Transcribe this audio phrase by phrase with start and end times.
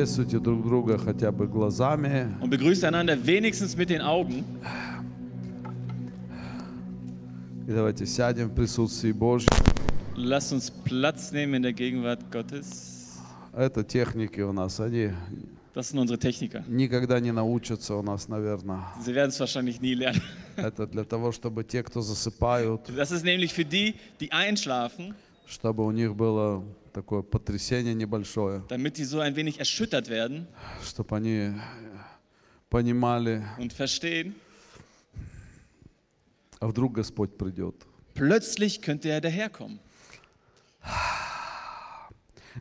[0.00, 2.30] Приветствуйте друг друга хотя бы глазами.
[2.42, 4.44] und begrüßt einander wenigstens mit den Augen.
[7.66, 9.48] И давайте сядем в присутствии Божьем.
[10.14, 13.16] Lasst uns Platz nehmen in der Gegenwart Gottes.
[13.54, 15.12] Это техники у нас, они
[15.72, 16.62] Das sind unsere Techniker.
[16.68, 18.80] никогда не научатся у нас, наверное.
[19.02, 20.20] Sie werden es wahrscheinlich nie lernen.
[20.56, 25.14] Это для того, чтобы те, кто засыпают, Das ist nämlich für die, die einschlafen,
[25.46, 26.62] чтобы у них было
[26.96, 30.46] такое потрясение небольшое, damit die so ein wenig erschüttert werden
[30.82, 31.52] чтобы они
[32.70, 34.34] понимали, und verstehen,
[36.58, 37.74] а вдруг Господь придет.
[38.14, 39.78] plötzlich könnte er daherkommen.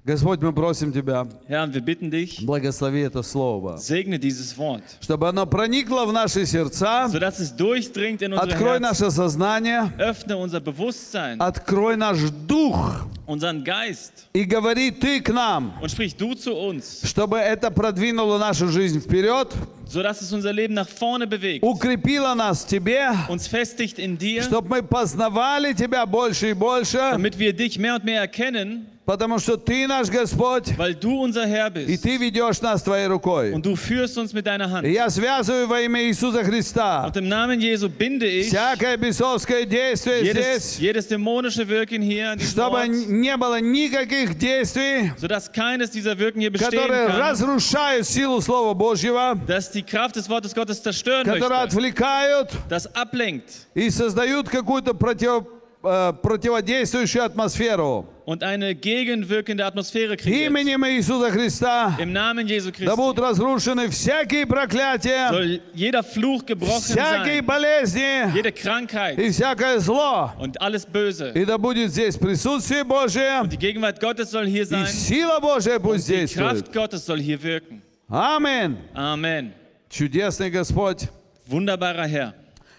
[0.05, 5.27] Господь, мы просим Тебя, Herr, wir bitten dich, благослови это слово, segne dieses Wort, чтобы
[5.27, 8.81] оно проникло в наши сердца, sodass es durchdringt in unsere открой Herzen.
[8.81, 15.73] наше сознание, Öffne unser Bewusstsein, открой наш дух unseren Geist и говори Ты к нам,
[15.81, 19.51] und sprich du zu uns, чтобы это продвинуло нашу жизнь вперед,
[19.87, 24.43] sodass es unser Leben nach vorne bewegt, укрепило нас в Тебе, uns festigt in dir,
[24.43, 29.37] чтобы мы познавали Тебя больше и больше, damit wir dich mehr und mehr erkennen, потому
[29.39, 33.53] что Ты наш Господь, weil du unser Herr и bist Ты ведешь нас Твоей рукой.
[33.53, 34.87] und du führst uns mit deiner И Hand.
[34.87, 40.21] я связываю во имя Иисуса Христа Und im Namen Jesu binde ich всякое бесовское действие
[40.23, 45.91] jedes, здесь, jedes dämonische Wirken hier an чтобы Ort, не было никаких действий, sodass keines
[45.91, 50.53] dieser Wirken hier bestehen которые kann, разрушают силу Слова Божьего, dass die Kraft des Wortes
[50.55, 55.43] Gottes zerstören которые möchte, отвлекают das ablenkt и создают какую-то против,
[55.85, 58.07] э, противодействующую атмосферу.
[58.25, 60.47] und eine gegenwirkende Atmosphäre kreiert.
[60.47, 66.43] Именем Иисуса Христа Im Namen Jesu да Christi будут разрушены всякие проклятия, soll jeder Fluch
[66.45, 70.31] gebrochen всякие sein, болезни jede Krankheit и всякое зло.
[70.39, 71.33] und alles Böse.
[71.35, 75.79] И да будет здесь присутствие Божие, Die Gegenwart Gottes soll hier и sein, сила Божия
[75.79, 76.65] пусть die действует.
[76.65, 77.81] Kraft Gottes soll hier wirken.
[78.09, 78.77] Аминь.
[78.95, 79.51] Amen.
[79.89, 81.07] Чудесный Господь.
[81.47, 82.33] Wunderbarer Herr.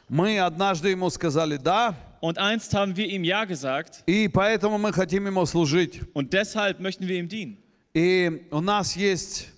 [0.08, 1.94] Мы однажды Ему сказали «да»,
[2.25, 6.01] Und einst haben wir ihm Ja gesagt и поэтому мы хотим Ему служить.
[6.13, 7.57] und deshalb möchten wir ihm dienen.
[7.93, 9.49] И у нас есть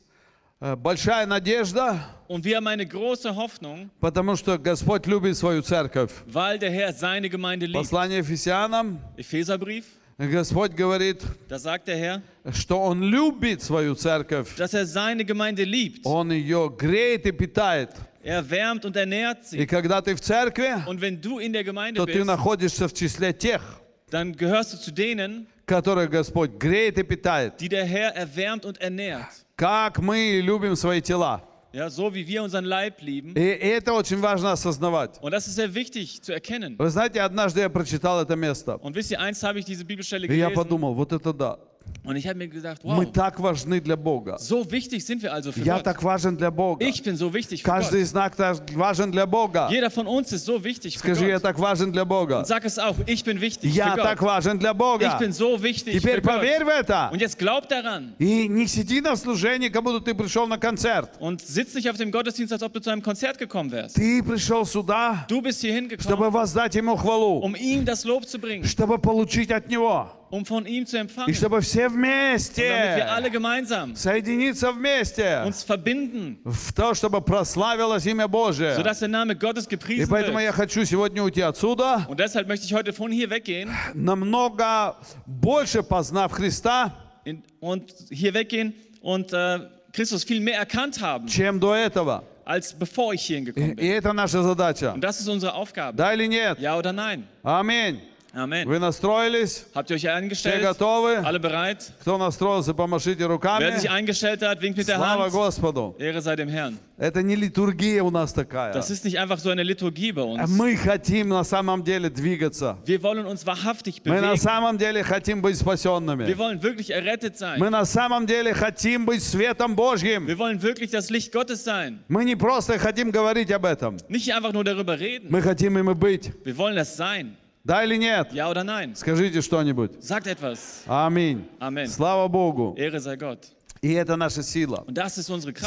[0.62, 6.12] э, большая надежда, Und wir haben eine große Hoffnung, потому что Господь любит свою церковь.
[6.26, 7.78] weil der Herr seine Gemeinde liebt.
[7.78, 9.84] Послание Ефесянам, Epheserbrief,
[10.18, 12.22] Господь говорит, da sagt der Herr,
[12.54, 14.56] что Он любит свою церковь.
[14.56, 16.06] dass er seine Gemeinde liebt.
[16.06, 17.90] Он ее греет и питает.
[18.23, 19.67] Er wärmt und ernährt И sie.
[19.67, 22.93] когда ты в церкви, Und wenn du in der Gemeinde то ты bist, находишься в
[22.95, 23.63] числе тех,
[24.11, 27.59] dann gehörst du zu denen, которых Господь греет и питает.
[27.61, 29.45] die der Herr erwärmt und ernährt.
[29.57, 31.43] Как мы любим свои тела.
[31.71, 33.35] Ja, so wie wir unseren Leib lieben.
[33.37, 35.19] И это очень важно осознавать.
[35.21, 36.77] Und das ist sehr wichtig zu erkennen.
[36.79, 38.77] Вы знаете, однажды я прочитал это место.
[38.79, 41.59] Und wisst ihr, einst habe ich diese Bibelstelle И я gelesen подумал, вот это да.
[42.06, 44.38] und ich habe mir gedacht, Мы wow, так важны для Бога.
[44.38, 45.84] so wichtig sind wir also für Я Gott.
[45.86, 46.86] так важен для Бога.
[46.86, 48.04] Ich bin so wichtig für Каждый Gott.
[48.04, 49.70] из нас так важен для Бога.
[49.70, 51.44] Jeder von uns ist so wichtig für Скажи, я Gott.
[51.44, 52.40] так важен для Бога.
[52.40, 54.28] Und sag es auch, ich bin wichtig Я für так Gott.
[54.30, 55.18] важен для Ich Бога.
[55.20, 56.40] bin so wichtig Теперь für Gott.
[56.42, 57.10] поверь в это.
[57.12, 58.14] Und jetzt glaub daran.
[58.20, 61.10] И не сиди на служении, как будто ты пришел на концерт.
[61.20, 63.96] Und sitz nicht auf dem Gottesdienst, als ob du zu einem Konzert gekommen wärst.
[63.96, 65.90] Ты пришел сюда, Du bist hier чтобы
[66.26, 70.08] hingekommen, воздать Ему хвалу, um ihm das Lob zu bringen, чтобы получить от Него.
[70.30, 71.34] um von ihm zu И empfangen.
[71.34, 77.22] чтобы все Und damit wir вместе alle gemeinsam соединиться вместе uns verbinden, в то, чтобы
[77.22, 78.76] прославилось имя Божие.
[78.76, 80.56] sodass der Name Gottes И gepriesen поэтому я wird.
[80.56, 84.96] хочу сегодня уйти отсюда, Und deshalb möchte ich heute von hier weggehen намного
[85.26, 86.94] больше познав Христа,
[87.26, 89.60] in, und hier weggehen und äh,
[89.94, 92.24] Christus viel mehr erkannt haben, чем до этого.
[92.46, 93.92] als bevor ich hierhin gekommen И bin.
[93.98, 94.92] это наша задача.
[94.94, 95.96] Und das ist unsere Aufgabe.
[95.96, 96.60] Да или нет?
[96.60, 97.24] Ja oder nein?
[97.44, 98.00] Аминь.
[98.36, 98.66] Amen.
[98.68, 99.68] Вы настроились?
[99.76, 100.64] Habt ihr euch Все eingestellt?
[100.64, 101.18] готовы?
[101.24, 101.92] Alle bereit?
[102.02, 103.78] Кто настроился, помашите Wer руками.
[103.78, 105.34] sich eingestellt hat, winkt mit der Слава Hand.
[105.34, 105.96] Господу.
[106.00, 106.80] Ehre sei dem Herrn.
[106.98, 108.74] Это не литургия у нас такая.
[108.74, 110.50] Das ist nicht einfach so eine Liturgie bei uns.
[110.50, 112.80] Мы хотим на самом деле двигаться.
[112.88, 114.38] Wir wollen uns wahrhaftig Мы на bewegen.
[114.40, 116.26] самом деле хотим быть спасенными.
[116.26, 117.60] Wir wollen wirklich errettet sein.
[117.60, 120.26] Мы на самом деле хотим быть светом Божьим.
[120.26, 122.00] Wir wollen wirklich das Licht Gottes sein.
[122.08, 123.98] Мы не просто хотим говорить об этом.
[124.10, 125.28] Nicht einfach nur darüber reden.
[125.30, 126.32] Мы хотим им и быть.
[126.44, 127.36] Wir wollen das sein.
[127.69, 128.33] Да или нет?
[128.33, 128.95] Ja oder nein?
[128.95, 130.03] Скажите что-нибудь.
[130.03, 130.85] Sagt etwas.
[130.87, 131.47] Аминь.
[131.61, 131.87] Amen.
[131.87, 132.75] Слава Богу.
[132.79, 133.45] Ehre sei Gott.
[133.83, 134.87] И это наша сила.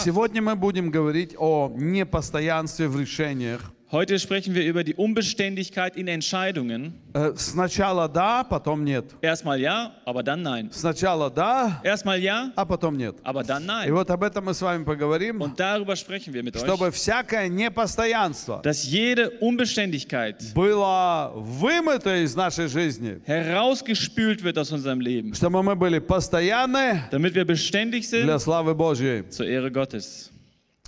[0.03, 3.71] Сегодня мы будем говорить о непостоянстве в решениях.
[3.92, 6.94] Heute sprechen wir über die Unbeständigkeit in Entscheidungen.
[7.14, 9.04] Э, Сначала да, потом нет.
[9.22, 10.68] Erstmal ja, aber dann nein.
[10.72, 13.14] Сначала да, Erstmal ja, а потом нет.
[13.22, 13.92] aber dann И nein.
[13.92, 17.48] вот об этом мы с вами поговорим, Und darüber sprechen wir mit euch, чтобы всякое
[17.48, 25.62] непостоянство dass jede Unbeständigkeit было вымыто из нашей жизни, herausgespült wird aus unserem Leben, чтобы
[25.62, 29.22] мы были постоянны damit wir beständig для sind славы Божьей.
[29.30, 30.32] zur Ehre Gottes.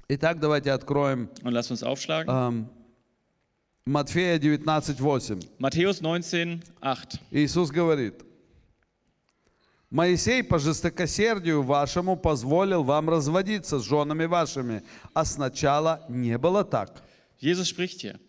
[0.09, 2.29] Итак, давайте откроем Und lasst uns aufschlagen.
[2.29, 2.69] эм,
[3.86, 5.44] Матфея 19:8.
[5.60, 7.20] Matthäus 19, 8.
[7.32, 8.24] Иисус говорит,
[9.90, 14.84] Моисей по жестокосердию вашему позволил вам разводиться с женами вашими,
[15.14, 17.04] а сначала не было так.
[17.42, 18.20] Jesus spricht hier.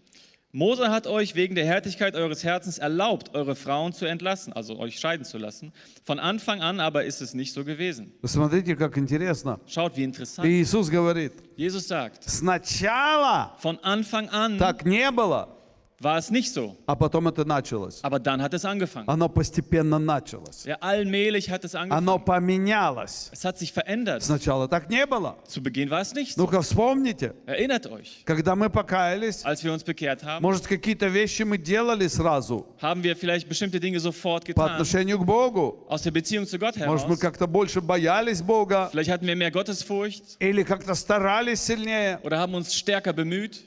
[0.54, 5.00] Mose hat euch wegen der Härtigkeit eures Herzens erlaubt, eure Frauen zu entlassen, also euch
[5.00, 5.72] scheiden zu lassen.
[6.04, 8.14] Von Anfang an aber ist es nicht so gewesen.
[8.26, 9.60] Смотрите, как интересно.
[9.68, 10.48] Schaut, wie interessant.
[10.48, 15.50] И Иисус говорит, Jesus sagt, сначала von Anfang an так не было,
[16.02, 18.00] war es nicht so, а потом это началось.
[18.04, 19.04] aber dann hat es angefangen.
[19.10, 20.64] Оно постепенно началось.
[20.64, 21.92] Ja, allmählich hat es angefangen.
[22.08, 23.30] Оно поменялось.
[23.34, 24.24] Es hat sich verändert.
[24.24, 25.36] Сначала так не было.
[25.46, 26.42] Zu Beginn war es nicht so.
[26.42, 31.44] Ну-ка вспомните, Erinnert euch, когда мы покаялись, als wir uns bekehrt haben, может какие-то вещи
[31.44, 35.86] мы делали сразу haben wir vielleicht bestimmte Dinge sofort по getan, отношению к Богу.
[35.90, 37.20] aus der Beziehung zu Gott Может, мы heraus.
[37.20, 42.22] как-то больше боялись Бога Vielleicht hatten wir mehr Gottesfurcht или как-то старались сильнее.
[42.24, 43.66] oder haben uns stärker bemüht.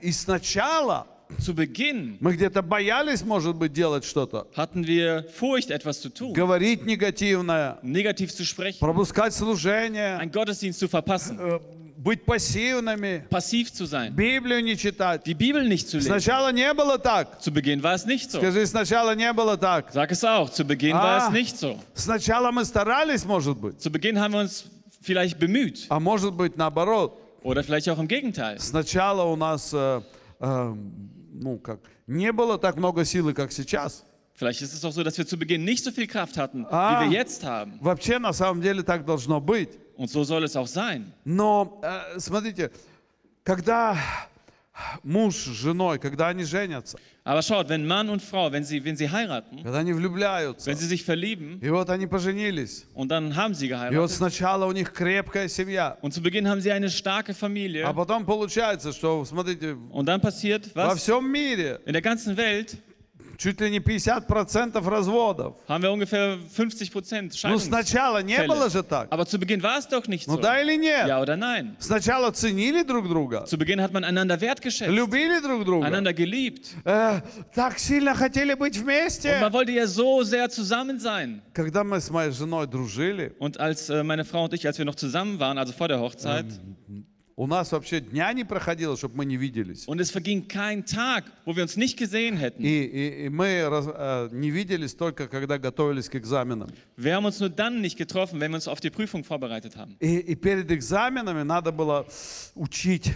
[0.00, 4.47] И сначала Zu Beginn мы где-то боялись, может быть, делать что-то.
[4.55, 10.79] hatten wir Furcht, etwas zu tun, Говорить негативное, negativ zu sprechen, пропускать служение, einen Gottesdienst
[10.79, 11.59] zu verpassen, э,
[11.97, 15.23] быть пассивными, passiv zu sein, Библию не читать.
[15.25, 16.07] die Bibel nicht zu lesen.
[16.07, 17.39] Сначала не было так.
[17.41, 18.39] Zu Beginn war es nicht so.
[18.39, 19.91] Скажи, сначала не было так.
[19.93, 21.27] Sag es auch, zu Beginn war Ah.
[21.27, 21.77] es nicht so.
[21.93, 23.79] Сначала мы старались, может быть.
[23.79, 24.65] Zu Beginn haben wir uns
[25.01, 27.17] vielleicht bemüht А может быть, наоборот.
[27.43, 28.59] oder vielleicht auch im Gegenteil.
[28.59, 30.01] Сначала у нас, э,
[30.41, 30.73] э,
[31.39, 34.03] ну как, не было так много силы, как сейчас.
[34.35, 37.01] Vielleicht ist es auch so, dass wir zu Beginn nicht so viel Kraft hatten, Ah.
[37.05, 37.77] wie wir jetzt haben.
[37.81, 39.69] Вообще, на самом деле, так должно быть.
[39.97, 41.11] Und so soll es auch sein.
[41.25, 42.71] Но, э, смотрите,
[43.43, 43.97] когда
[45.03, 46.97] муж с женой, когда они женятся,
[47.28, 50.76] Aber schaut, wenn Mann und Frau, wenn sie, wenn sie heiraten, когда они влюбляются, wenn
[50.76, 54.66] sie sich verlieben и вот они поженились, und dann haben sie и вот geheiratet сначала
[54.66, 58.92] у них крепкая семья, und zu Beginn haben sie eine starke а Familie потом получается,
[58.92, 60.98] что, смотрите, und dann passiert во was?
[60.98, 62.76] всем мире In der ganzen Welt
[63.38, 65.56] чуть ли не 50% разводов.
[65.68, 68.70] haben wir ungefähr 50 Prozent Ну, сначала не было Scheidungsfälle.
[68.70, 69.08] же так.
[69.12, 70.40] Aber zu Beginn war es doch nicht Ну so.
[70.40, 71.08] да или нет?
[71.08, 71.76] Ja oder nein?
[71.80, 76.74] Сначала ценили друг друга, Zu Beginn hat man einander wertgeschätzt, любили друг друга, einander geliebt.
[76.84, 77.20] э,
[77.54, 79.40] так сильно хотели быть Und вместе.
[79.40, 81.42] man wollte ja so sehr zusammen sein.
[81.52, 84.84] Когда мы с моей женой дружили, Und als äh, meine Frau und ich, als wir
[84.84, 86.46] noch zusammen waren, also vor der Hochzeit,
[87.39, 89.87] у нас вообще дня не проходило, чтобы мы не виделись.
[89.87, 92.61] und es verging kein Tag, wo wir uns nicht gesehen hätten.
[92.61, 96.69] И, и- и мы раз- э, не виделись только, когда готовились к экзаменам.
[96.97, 99.95] Wir haben uns nur dann nicht getroffen, wenn wir uns auf die Prüfung vorbereitet haben.
[100.01, 102.05] И, и перед экзаменами надо было
[102.55, 103.13] учить.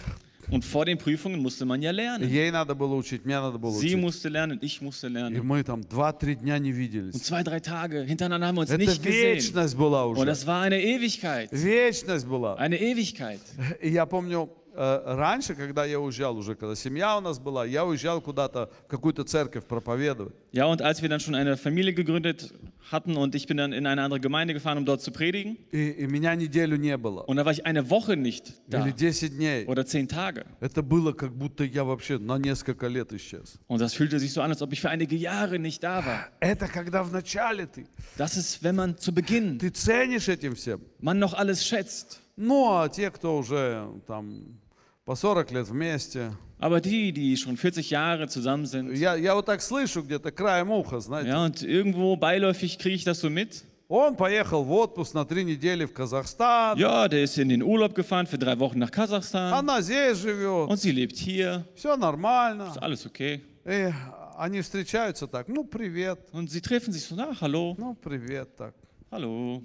[0.51, 2.27] Und vor den Prüfungen musste man ja lernen.
[2.27, 3.97] Ей надо было учить, мне надо было Sie учить.
[4.01, 5.43] musste lernen, ich musste И lernen.
[5.43, 7.21] мы там 2-3 дня не Und виделись.
[7.23, 9.35] zwei, drei Tage hintereinander haben wir uns Это nicht gesehen.
[9.35, 10.25] вечность была Und уже.
[10.25, 11.49] das war eine Ewigkeit.
[11.51, 12.55] Вечность была.
[12.57, 13.39] Eine Ewigkeit.
[13.79, 17.84] И я помню, э, раньше, когда я уезжал уже, когда семья у нас была, я
[17.84, 20.34] уезжал куда-то в какую-то церковь проповедовать.
[20.52, 22.52] Ja, und als wir dann schon eine Familie gegründet
[22.90, 25.90] hatten und ich bin dann in eine andere Gemeinde gefahren, um dort zu predigen, И,
[25.90, 27.22] и меня неделю не было.
[27.26, 29.64] und da war ich eine Woche nicht da Или 10 дней.
[29.66, 30.44] oder zehn Tage.
[30.60, 33.58] Это было как будто я вообще на несколько лет исчез.
[33.68, 36.28] Und das fühlte sich so an, als ob ich für einige Jahre nicht da war.
[36.40, 37.86] Это когда вначале ты,
[38.18, 40.80] Das ist, wenn man zu Beginn, ты ценишь этим всем.
[41.00, 42.20] man noch alles schätzt.
[42.36, 44.58] Ну, а те, кто уже там
[45.05, 49.45] по 40 лет вместе, Aber die, die schon 40 Jahre zusammen sind, я, я вот
[49.45, 51.29] так слышу где-то краем уха, знаете.
[51.29, 53.63] ja, und irgendwo beiläufig kriege ich das so mit.
[53.87, 57.95] Он поехал в отпуск на три недели в Казахстан, Ja, der ist in den Urlaub
[57.95, 61.63] gefahren für drei Wochen nach Kasachstan она здесь живет, und sie lebt hier.
[61.75, 62.67] все нормально.
[62.69, 63.41] Ist alles okay.
[63.65, 63.91] И
[64.37, 68.75] они встречаются так, ну, привет, Und sie treffen sich so, na, hallo, ну, привет, так.
[69.11, 69.63] hallo.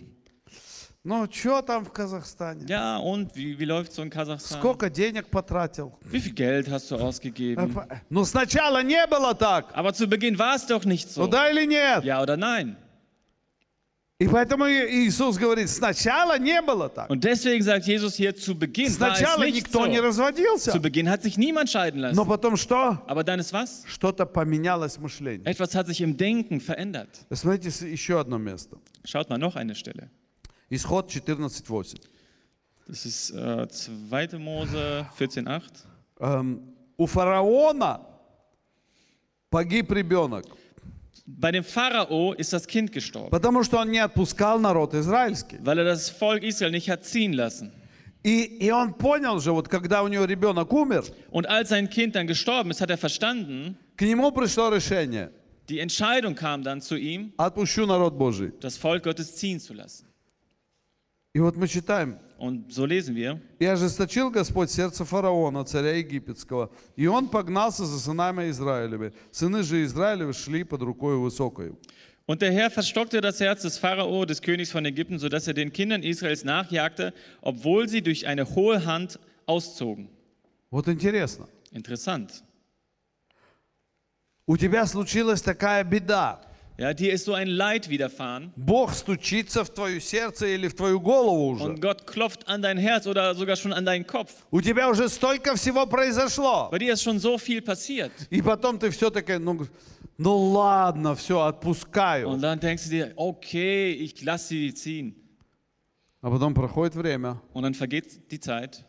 [1.08, 2.64] Ну, что там в Казахстане?
[2.66, 4.58] Ja, und wie, wie läuft so in Kasachstan?
[4.58, 5.92] Сколько денег потратил?
[6.10, 7.72] Wie viel Geld hast du Э, ausgegeben?
[7.74, 11.28] по- Ну, сначала не было так, Aber zu Beginn war es doch nicht ну so.
[11.30, 12.04] да или нет?
[12.04, 12.76] Ja oder nein?
[14.20, 17.10] И поэтому И- Иисус говорит, сначала не было так.
[17.10, 20.02] Und deswegen sagt Jesus hier, zu Beginn war es Сначала nicht никто не so.
[20.04, 20.70] разводился.
[20.72, 22.28] Zu Beginn hat sich niemand scheiden Но lassen.
[22.28, 23.02] потом что?
[23.08, 23.82] Aber dann ist was?
[23.88, 25.44] Что-то поменялось в мышлении.
[25.44, 27.08] Etwas hat sich im Denken verändert.
[27.30, 28.78] Смотрите, с- еще одно место.
[29.04, 30.08] Schaut mal noch eine Stelle.
[30.70, 31.96] Исход 14.8.
[32.86, 34.38] Das ist äh, 2.
[34.38, 35.62] Mose 14,8.
[36.20, 36.60] Эм,
[36.96, 38.00] у фараона
[39.50, 40.44] погиб ребенок,
[41.26, 45.58] Bei dem Pharao ist das Kind gestorben, потому что он не отпускал народ израильский.
[45.64, 47.72] weil er das Volk Israel nicht hat ziehen lassen.
[48.22, 52.14] И, и он понял же, вот когда у него ребенок умер, Und als sein Kind
[52.14, 55.30] dann gestorben ist, hat er verstanden, к нему пришло решение,
[55.70, 58.52] die Entscheidung kam dann zu ihm, отпущу народ Божий.
[58.60, 60.06] das Volk Gottes ziehen zu lassen.
[61.33, 66.71] И вот мы читаем, Und so lesen wir, И ожесточил Господь сердце фараона, царя египетского,
[66.95, 69.13] и он погнался за сынами Израилевы.
[69.31, 71.77] Сыны же Израилевы шли под рукой высокою.
[72.25, 75.73] Und der Herr verstockte das Herz des Pharao, des Königs von Ägypten, sodass er den
[75.73, 80.09] Kindern Israels nachjagte, obwohl sie durch eine hohe Hand auszogen.
[80.71, 81.47] Вот интересно.
[81.71, 82.43] Interessant.
[84.45, 86.41] У тебя случилась такая беда.
[86.78, 91.00] Ja, dir ist so ein Leid widerfahren Бог стучится в твое сердце или в твою
[91.00, 91.64] голову уже.
[91.64, 94.32] und Gott klopft an dein Herz oder sogar schon an deinen Kopf.
[94.50, 96.68] У тебя уже столько всего произошло.
[96.72, 98.10] Bei dir ist schon so viel passiert.
[98.30, 99.68] И потом ты все-таки, ну,
[100.18, 102.28] ну ладно, все, отпускаю.
[102.28, 105.14] Und dann denkst du dir, okay, ich lasse sie ziehen.
[106.22, 107.40] А потом проходит время.
[107.52, 108.84] Und dann vergeht die Zeit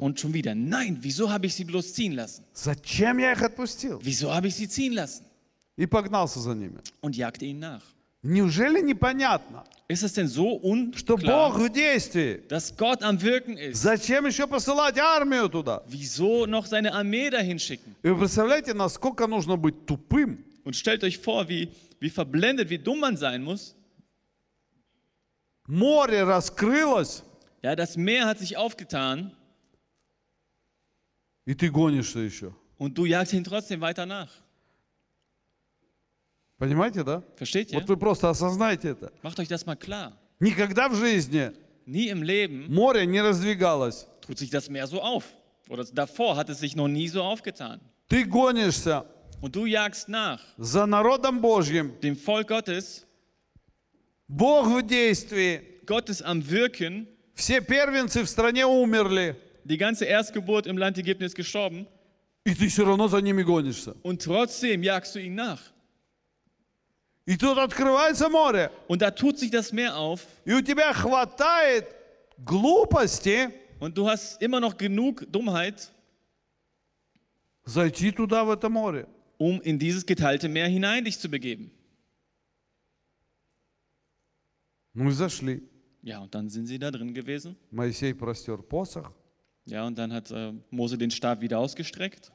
[0.00, 2.44] und schon wieder, nein, wieso habe ich sie bloß ziehen lassen?
[2.54, 3.98] Зачем я их отпустил?
[4.02, 5.24] Wieso habe ich sie ziehen lassen?
[5.76, 6.80] И погнался за ними.
[7.02, 7.82] Und jagte ihnen nach.
[8.22, 10.58] Неужели непонятно, Ist es denn so
[10.96, 12.42] что unklar, Бог в действии?
[12.48, 13.82] dass Gott am Wirken ist?
[13.82, 15.82] Зачем еще посылать армию туда?
[15.86, 17.94] Wieso noch seine Armee dahin schicken?
[18.02, 21.68] И вы представляете, насколько нужно быть тупым, Und stellt euch vor, wie,
[22.00, 23.74] wie verblendet, wie dumm man sein muss.
[25.66, 27.22] море раскрылось,
[27.62, 29.32] Ja, das Meer hat sich aufgetan
[31.46, 32.52] и ты гонишься еще.
[32.78, 34.30] und du jagst ihn trotzdem weiter nach.
[36.58, 37.22] Понимаете, да?
[37.36, 37.74] Versteht ihr?
[37.80, 39.12] Вот вы просто осознайте это.
[39.22, 40.12] Macht euch das mal klar.
[40.40, 41.52] Никогда в жизни
[41.86, 44.06] Nie im Leben море не раздвигалось.
[44.22, 45.24] tut sich das Meer so auf.
[45.68, 47.80] Oder davor hat es sich noch nie so aufgetan.
[48.08, 49.04] Ты гонишься
[49.40, 51.98] Und du jagst nach за народом Божьим.
[52.00, 53.04] dem Volk Gottes.
[54.28, 55.60] Бог в действии.
[55.84, 57.06] Gott ist am Wirken.
[57.38, 59.36] Все первенцы в стране умерли.
[59.64, 61.86] Die ganze Erstgeburt im Land Ägypten ist gestorben.
[62.44, 63.96] И ты все равно за ними гонишься.
[64.02, 65.60] Und trotzdem jagst du ihn nach.
[67.26, 68.70] И тут открывается море.
[68.86, 70.20] Und da tut sich das Meer auf.
[70.44, 71.86] И у тебя хватает
[72.38, 75.90] глупости Und du hast immer noch genug Dummheit,
[77.64, 79.06] зайти туда, в это море.
[79.38, 81.70] um in dieses geteilte Meer hinein dich zu begeben.
[84.92, 85.62] Ну и зашли.
[86.02, 87.56] Ja, und dann sind sie da drin gewesen.
[87.70, 89.10] Моисей простер посох,
[89.66, 92.30] Ja, und dann hat äh, Mose den Stab wieder ausgestreckt.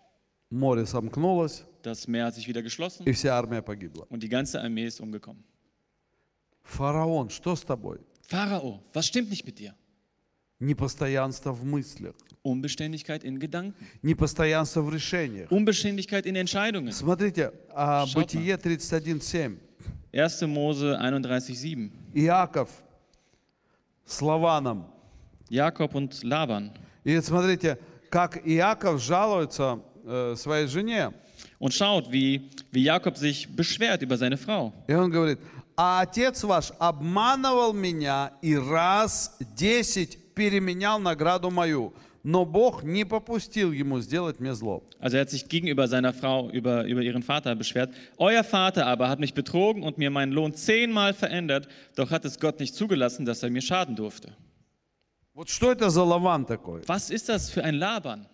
[0.50, 4.06] море сомкнулось, Das Meer hat sich wieder geschlossen и вся армия погибла.
[4.10, 5.44] und die ganze Armee ist umgekommen.
[6.64, 8.00] Фараон, что с тобой?
[8.28, 9.74] Pharao, was stimmt nicht mit dir?
[10.60, 15.50] Непостоянство в мыслях, Unbeständigkeit in Gedanken, непостоянство в решениях.
[15.52, 16.92] Unbeständigkeit in Entscheidungen.
[16.92, 18.22] Смотрите, а, Шатно.
[18.24, 19.58] Бытие 31.7.
[20.12, 20.48] 1.
[20.48, 21.92] Mose 31,7.
[22.14, 22.70] Иаков
[24.07, 24.87] с Лаваном.
[25.49, 26.73] Jakob und Laban.
[27.05, 27.79] И смотрите,
[28.11, 31.13] как Иаков жалуется э, своей жене.
[31.59, 34.73] Und schaut, wie, wie Jakob sich beschwert über seine Frau.
[34.87, 35.39] И он говорит,
[35.77, 41.93] а отец ваш обманывал меня и раз десять переменял награду мою,
[42.24, 44.84] но Бог не попустил ему сделать мне зло.
[45.00, 47.94] Also er hat sich gegenüber seiner Frau, über, über ihren Vater beschwert.
[48.18, 52.40] Euer Vater aber hat mich betrogen und mir meinen Lohn zehnmal verändert, doch hat es
[52.40, 54.34] Gott nicht zugelassen, dass er mir schaden durfte.
[55.34, 56.82] Вот что это за Лаван такой?
[56.88, 58.26] Was ist das für ein Laban?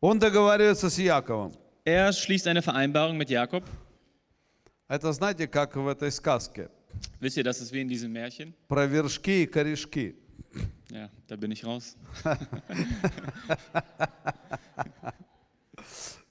[0.00, 1.52] Он договаривается с Яковом.
[1.84, 3.64] Er schließt eine Vereinbarung mit Jakob.
[4.88, 6.68] Это знаете, как в этой сказке.
[7.20, 8.54] Wisst ihr, das ist wie in diesem Märchen?
[8.68, 10.14] Про вершки и корешки.
[10.90, 11.96] Ja, da bin ich raus.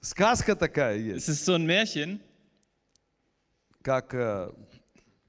[0.01, 2.19] Сказка такая есть, Es ist so ein Märchen,
[3.81, 4.51] как э,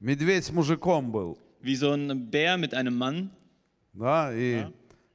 [0.00, 1.38] медведь с мужиком был.
[1.62, 3.30] wie so ein Bär mit einem Mann
[3.92, 4.72] Да, и, Ja.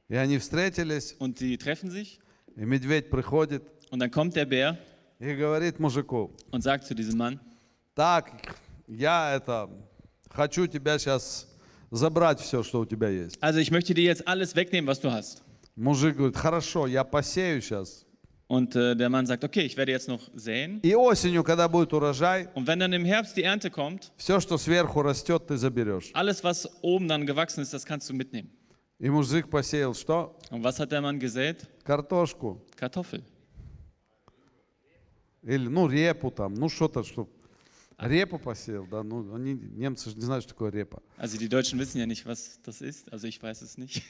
[0.08, 2.20] и они встретились, und die treffen sich.
[2.56, 4.76] и медведь приходит Und dann kommt der Bär
[5.20, 7.40] и говорит мужику, und sagt zu diesem Mann,
[7.94, 8.56] так,
[8.88, 9.68] я это,
[10.30, 11.46] хочу тебя сейчас
[11.91, 13.37] забрать все, что у тебя есть.
[13.41, 15.43] also ich möchte dir jetzt alles wegnehmen, was du hast.
[15.75, 18.05] Мужик говорит, хорошо, я посею сейчас.
[18.47, 20.79] Und äh, der Mann sagt, okay, ich werde jetzt noch säen.
[20.81, 24.57] И осенью, когда будет урожай, Und wenn dann im Herbst die Ernte kommt, все, что
[24.57, 26.11] сверху растет, ты заберешь.
[26.13, 28.49] alles, was oben dann gewachsen ist, das kannst du mitnehmen.
[28.99, 30.35] И мужик посеял что?
[30.49, 31.67] Und was hat der Mann gesät?
[35.87, 36.31] Репу
[37.97, 39.03] посеял, да?
[39.03, 41.01] Ну, они, немцы же не знают, что такое репа.
[41.17, 43.11] Also die Deutschen wissen ja nicht, was das ist.
[43.11, 44.03] Also ich weiß es nicht.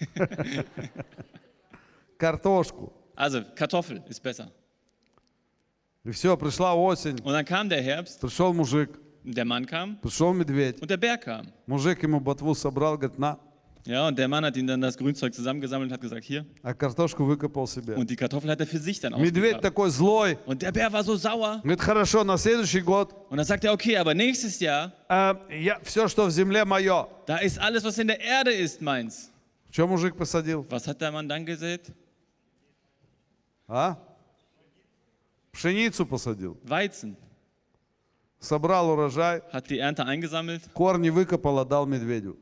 [2.18, 2.94] Картошку.
[3.16, 4.52] Also Kartoffel ist besser.
[6.04, 10.32] И все, пришла осень, Und dann kam der Herbst, пришел мужик, der Mann kam пришел
[10.34, 10.82] медведь.
[10.82, 11.52] und der Bär kam.
[11.66, 13.40] Мужик ему ботву собрал, говорит, на,
[13.88, 16.46] Ja, und der Mann hat ihm dann das Grünzeug zusammengesammelt und hat gesagt, hier.
[16.62, 17.96] а картошку выкопал себе.
[17.96, 19.62] Und die Kartoffel hat er für sich dann Медведь ausgegraben.
[19.62, 20.38] такой злой.
[20.46, 21.62] Und der Bär war so sauer.
[21.64, 25.80] Говорит, хорошо, на следующий год Und dann sagt er, okay, aber nächstes Jahr, э, я,
[25.84, 27.08] все, что в земле мое.
[27.26, 29.32] da ist alles, was in der Erde ist, meins.
[29.72, 30.66] Что мужик посадил?
[30.70, 31.94] Was hat der Mann dann gesät?
[33.70, 33.96] А?
[35.54, 36.58] Пшеницу посадил.
[36.64, 37.16] Weizen.
[38.40, 42.38] Собрал урожай, Hat die Ernte eingesammelt корни выкопал, отдал медведю.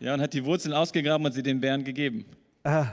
[0.00, 2.24] ja, und hat die Wurzeln ausgegraben und sie den Bären gegeben.
[2.64, 2.84] Э,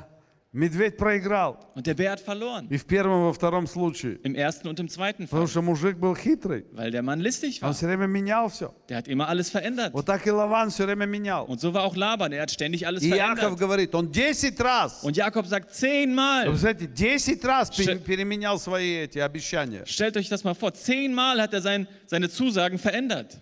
[0.51, 1.58] медведь проиграл.
[1.75, 2.68] Und der Bär hat verloren.
[2.72, 4.16] И в первом, и во втором случае.
[4.24, 5.48] Im ersten und im zweiten Потому Fall.
[5.50, 6.66] что мужик был хитрый.
[6.72, 7.74] Weil der Mann listig Он war.
[7.74, 8.74] все время менял все.
[8.89, 9.94] Der hat immer alles verändert.
[9.94, 11.46] Вот так и Лаван все время менял.
[11.46, 12.32] Und so war auch Laban.
[12.32, 13.60] Er hat ständig alles И Яков verändert.
[13.60, 16.56] говорит, он 10 раз, Und Jakob sagt вы zehnmal.
[16.56, 19.84] знаете, 10 раз пере- Ше- переменял свои эти обещания.
[19.86, 20.74] Stellt euch das mal vor.
[20.74, 23.38] Zehnmal hat er sein, seine Zusagen verändert.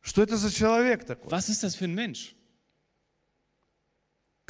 [0.00, 1.28] Что это за человек такой?
[1.32, 2.34] Was ist das für ein Mensch?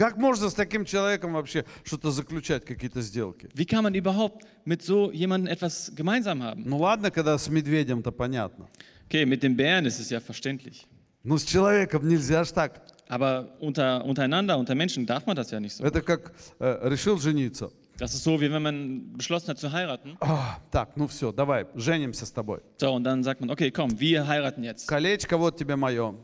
[0.01, 3.49] Как можно с таким человеком вообще что-то заключать, какие-то сделки?
[3.55, 6.65] Wie kann man überhaupt mit so jemandem etwas gemeinsam haben?
[6.67, 8.69] Ну ладно, когда с медведем-то понятно.
[9.09, 10.87] Okay, mit den Bären ist es ja verständlich.
[11.23, 12.83] Но с человеком нельзя ж так.
[13.09, 15.85] Aber unter, untereinander, unter Menschen darf man das ja nicht so.
[15.85, 17.71] Это как э, решил жениться.
[17.99, 20.19] Das ist so, wie wenn man beschlossen hat zu heiraten.
[20.21, 22.61] А, так, ну все, давай, женимся с тобой.
[22.79, 24.87] So, und dann sagt man, okay, komm, wir heiraten jetzt.
[24.87, 26.15] Колечко вот тебе мое.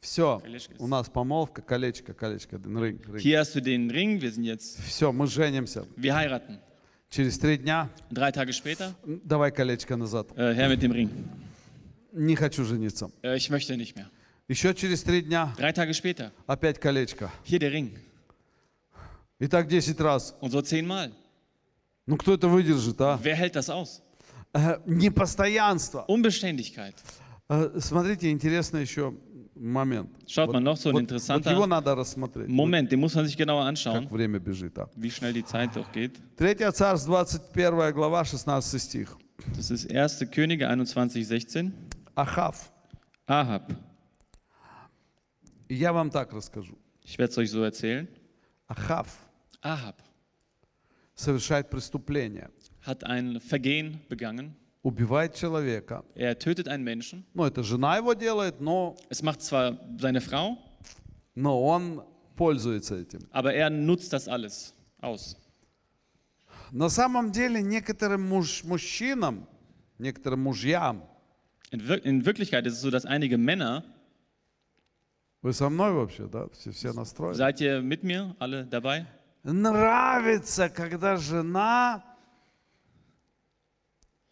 [0.00, 0.40] Все,
[0.78, 3.20] у нас помолвка, колечко, колечко, рынг, рынг.
[3.20, 5.84] Hier hast du den Ring, wir sind jetzt, Все, мы женимся.
[5.96, 6.58] wir heiraten.
[7.10, 10.28] Через три дня Drei Tage später, м, давай колечко назад.
[10.36, 11.10] äh, her mit dem Ring.
[12.12, 13.10] Не хочу жениться.
[13.22, 14.06] Äh, ich möchte nicht mehr.
[14.48, 17.30] Еще через три дня Drei Tage später, опять колечко.
[17.44, 17.92] hier der Ring.
[19.38, 20.34] И так 10 раз.
[20.40, 21.12] Und so zehnmal.
[22.06, 23.18] Ну кто это выдержит, а?
[23.22, 24.00] Wer hält das aus?
[24.54, 26.04] Э, Непостоянство.
[26.08, 26.94] Unbeständigkeit.
[27.50, 29.14] Э, Смотрите, интересный еще
[29.59, 30.09] момент.
[30.27, 32.47] Schaut mal, noch so ein вот interessanter его надо рассмотреть.
[32.47, 34.77] Moment, den muss man sich genauer Как anschauen, время бежит.
[34.77, 34.89] А.
[34.95, 36.21] wie schnell die Zeit doch geht.
[36.37, 39.17] 3 Царств, 21 глава, 16 стих.
[39.55, 40.31] Das ist 1.
[40.31, 41.73] Könige 21, 16.
[42.15, 42.71] Ахав.
[43.27, 43.73] Ahab.
[45.67, 46.77] И я вам так расскажу.
[47.03, 48.07] Ich werde es euch so erzählen.
[48.67, 49.07] Ахав
[49.61, 49.95] Ahab
[51.15, 52.49] совершает преступление.
[52.85, 54.55] hat ein Vergehen begangen.
[54.82, 56.04] Убивает человека.
[56.14, 57.24] Er tötet einen Menschen.
[57.34, 60.56] Ну, это жена его делает, но, Es macht zwar seine Frau,
[61.34, 62.02] но он
[62.36, 63.20] пользуется этим.
[63.30, 65.36] aber er nutzt das alles aus.
[66.72, 69.46] На самом деле некоторым муж- мужчинам,
[69.98, 71.02] некоторым мужьям,
[71.72, 73.84] In, Wir in Wirklichkeit ist es so, dass einige Männer,
[75.42, 79.04] вы со мной вообще, да, все, все настроены, seid ihr mit mir alle dabei?
[79.42, 82.02] нравится, когда жена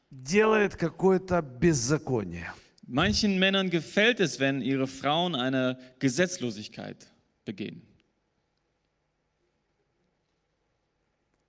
[0.10, 2.52] делает какое-то беззаконие.
[2.86, 7.08] Manchen Männern gefällt es, wenn ihre Frauen eine Gesetzlosigkeit
[7.46, 7.82] begehen,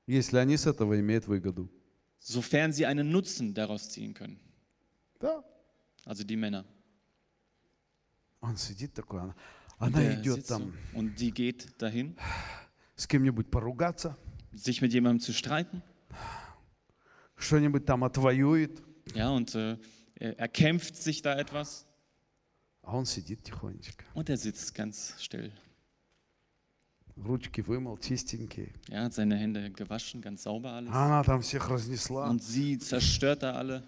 [0.06, 1.70] Если они с этого имеют выгоду.
[2.18, 4.38] sofern sie einen Nutzen daraus ziehen können.
[5.18, 5.42] Да.
[6.04, 6.64] Also die Männer.
[8.40, 9.34] Он сидит такой, она,
[9.78, 12.16] она Der идет sitzt so там und die geht dahin,
[12.96, 14.16] с кем-нибудь поругаться,
[14.52, 15.82] sich mit jemandem zu streiten.
[17.38, 18.82] что-нибудь там отвоюет,
[19.14, 19.76] Ja, und äh,
[20.16, 21.86] er, er kämpft sich da etwas
[22.82, 24.04] а он сидит тихонечко.
[24.14, 25.50] und er sitzt ganz still.
[27.16, 28.72] Ручки вымыл, чистенькие.
[28.90, 30.90] Er hat seine Hände gewaschen, ganz sauber alles.
[30.92, 32.28] А Она там всех разнесла.
[32.28, 33.84] Und sie zerstört da alle.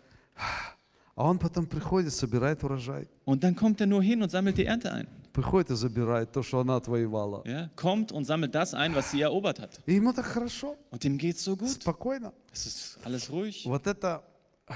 [1.17, 3.09] А он потом приходит, собирает урожай.
[3.25, 5.09] Und dann kommt er nur hin und sammelt die Ernte ein.
[5.33, 7.43] Приходит и забирает то, что она отвоевала.
[7.45, 9.79] Ja, kommt und sammelt das ein, was sie erobert hat.
[9.87, 11.69] И ему так хорошо, Und ihm geht's so gut.
[11.71, 12.33] спокойно.
[12.53, 13.65] Es ist alles ruhig.
[13.67, 14.23] Вот это
[14.67, 14.75] а,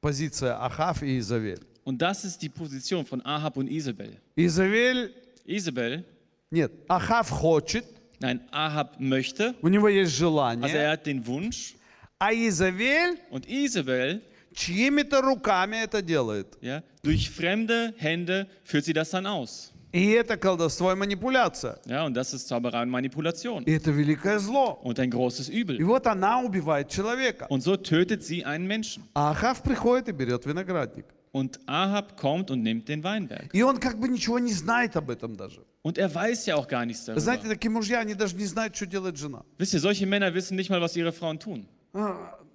[0.00, 1.60] позиция Ахав и Изавель.
[1.84, 4.16] Und das ist die Position von Ahab und Isabel.
[4.36, 5.12] Изавель,
[5.44, 6.04] Isabel,
[6.52, 7.84] нет, Ахав хочет,
[8.20, 11.74] nein, Ahab möchte, у него есть also желание, er hat den Wunsch.
[12.18, 14.20] а Изавель Und Isabel,
[14.54, 16.46] чьими-то руками это делает.
[16.60, 19.72] ja, durch fremde Hände führt sie das dann aus.
[19.94, 21.78] И это колдовство и манипуляция.
[21.84, 23.64] Ja, und das ist Zauberei und Manipulation.
[23.64, 24.78] И это великое зло.
[24.84, 25.84] Und ein großes И Übel.
[25.84, 27.46] вот она убивает человека.
[27.48, 29.02] Und so tötet sie einen Menschen.
[29.14, 31.06] А Ахав приходит и берет виноградник.
[31.32, 33.50] Und Ahab kommt und nimmt den Weinberg.
[33.52, 35.62] И он как бы ничего не знает об этом даже.
[35.82, 37.20] Und er weiß ja auch gar nichts darüber.
[37.20, 39.44] Знаете, такие мужья, они даже не знают, что делает жена.
[39.58, 41.66] Wisst ihr, solche Männer wissen nicht mal, was ihre Frauen tun.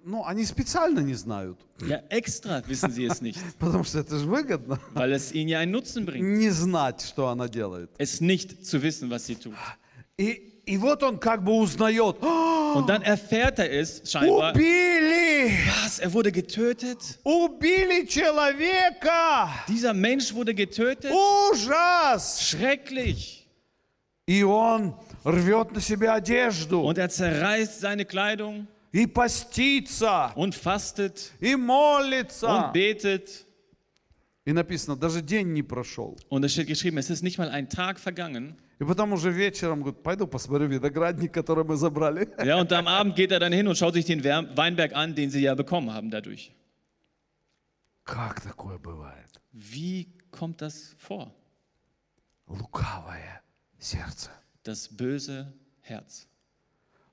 [0.04, 4.26] ну, они специально не знают, Ja, extra wissen sie es nicht, потому что это же
[4.26, 7.90] выгодно, weil es ihnen ja einen Nutzen bringt, не знать, что она делает.
[7.98, 9.54] es nicht zu wissen, was sie tut.
[10.18, 15.52] И, и вот он как бы узнает, «А, Und dann erfährt er es scheinbar, убили,
[15.84, 17.18] was, er wurde getötet?
[17.24, 21.12] убили человека, Dieser Mensch wurde getötet?
[21.12, 22.40] ужас.
[22.40, 23.46] Schrecklich.
[24.28, 31.32] И он рвет на себя одежду Und er zerreißt seine Kleidung и постится, und fastet
[31.40, 32.46] и молится.
[32.48, 33.44] und betet.
[34.44, 36.16] И написано, даже день не прошел.
[36.28, 38.56] Und es steht geschrieben, es ist nicht mal ein Tag vergangen.
[38.78, 42.28] И потом уже вечером говорит, пойду посмотрю виноградник, который мы забрали.
[42.44, 45.14] Ja, und am Abend geht er dann hin und schaut sich den Wer- Weinberg an,
[45.14, 46.52] den sie ja bekommen haben dadurch.
[48.04, 49.40] Как такое бывает?
[49.52, 51.34] Wie kommt das vor?
[52.46, 53.40] Лукавое
[53.78, 54.30] сердце.
[54.62, 56.28] Das böse Herz.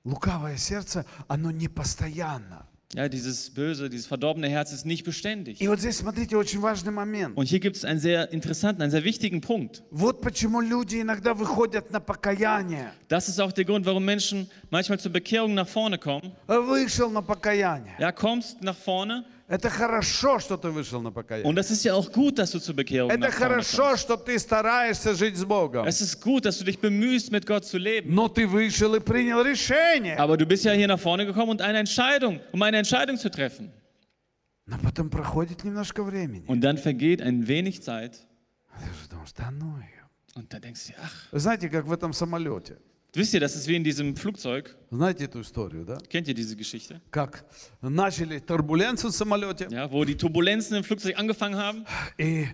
[0.08, 2.66] Лукавое сердце, оно не постоянно.
[2.94, 5.60] Ja, dieses böse, dieses verdorbene Herz ist nicht beständig.
[5.60, 7.36] И вот здесь, смотрите, очень важный момент.
[7.36, 9.82] Und hier gibt es einen sehr interessanten, einen sehr wichtigen Punkt.
[9.90, 12.92] Вот почему люди иногда выходят на покаяние.
[13.08, 16.32] Das ist auch der Grund, warum Menschen manchmal zur Bekehrung nach vorne kommen.
[16.46, 17.94] Вышел на покаяние.
[17.98, 21.46] Ja, kommst nach vorne Это хорошо, что ты вышел на покаяние.
[21.46, 24.02] und das ist ja auch gut, dass du zur Bekehrung Это nach vorne хорошо, kommst.
[24.02, 25.86] что ты стараешься жить с Богом.
[25.86, 28.14] Es ist gut, dass du dich bemühst, mit Gott zu leben.
[28.14, 30.16] Но ты вышел и принял решение.
[30.16, 33.30] Aber du bist ja hier nach vorne gekommen, und eine Entscheidung, um eine Entscheidung zu
[33.30, 33.70] treffen.
[34.66, 36.46] Но потом проходит немножко времени.
[36.46, 38.26] Und dann vergeht ein wenig Zeit
[38.78, 40.08] Ты же думаешь, да ну ее.
[40.36, 42.78] und da denkst du, dir, ach, Вы знаете, как в этом самолете.
[43.14, 44.76] wisst ihr, das ist wie in diesem Flugzeug.
[44.90, 45.98] Знаете эту историю, да?
[46.08, 47.00] Kennt ihr diese Geschichte?
[47.10, 47.44] Как
[47.80, 51.84] начали турбуленцию в самолете, Ja, wo die Turbulenzen im Flugzeug angefangen haben
[52.18, 52.46] и,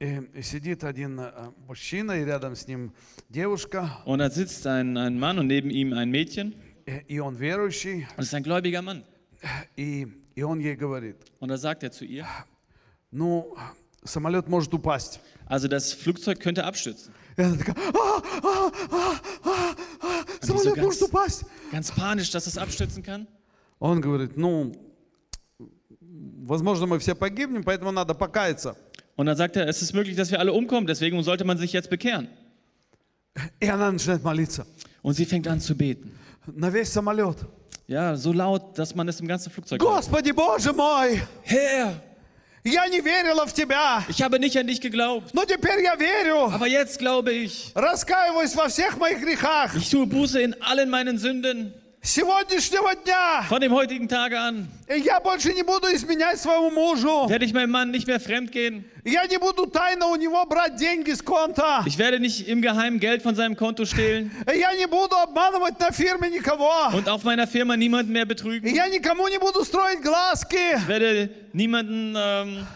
[0.00, 2.92] и- и сидит один э, мужчина, и рядом с ним
[3.28, 6.54] девушка, und da sitzt ein, ein Mann und neben ihm ein Mädchen
[6.86, 9.04] и, и он верующий, und es ist ein gläubiger Mann.
[9.76, 12.26] и, и он ей говорит, Und da sagt er zu ihr,
[13.10, 13.56] ну,
[14.04, 15.20] самолет может упасть.
[15.46, 17.12] also das Flugzeug könnte abstürzen.
[17.36, 21.44] И она такая, а, а, а, а, а, самолет ganz- может упасть.
[21.70, 23.26] Ganz panisch, dass es abstürzen kann.
[23.78, 24.72] Он говорит, ну,
[26.00, 28.76] возможно, мы все погибнем, поэтому надо покаяться.
[29.16, 31.72] Und dann sagt er, es ist möglich, dass wir alle umkommen, deswegen sollte man sich
[31.72, 32.28] jetzt bekehren.
[33.60, 34.66] И она начинает молиться
[35.02, 36.10] Und sie fängt an zu beten.
[36.46, 37.36] на весь самолет.
[37.86, 39.90] Ja, so laut, dass man es im ganzen Flugzeug hört.
[39.90, 42.02] Господи, Боже мой, Herr,
[42.64, 46.52] я не верила в Тебя, ich habe nicht an dich geglaubt, но теперь я верю.
[46.52, 47.72] aber jetzt glaube ich.
[47.74, 49.74] Раскаиваюсь во всех моих грехах.
[49.76, 51.81] Ich tue Buße in allen meinen Sünden С сегодняшнего дня
[53.48, 54.68] von dem heutigen Tage an.
[54.88, 57.28] и я больше не буду изменять своему мужу.
[57.28, 58.84] Werde ich meinem Mann nicht mehr fremdgehen.
[59.04, 61.82] Я не буду тайно у него брать деньги с конта.
[61.86, 65.90] Ich werde nicht im Geheimen Geld von seinem Konto stehlen Я не буду обманывать на
[65.90, 66.70] фирме никого.
[66.94, 68.74] und auf meiner Firma niemanden mehr betrügen.
[68.74, 70.56] Я никому не буду строить глазки.
[70.76, 72.66] Ich werde niemanden ähm,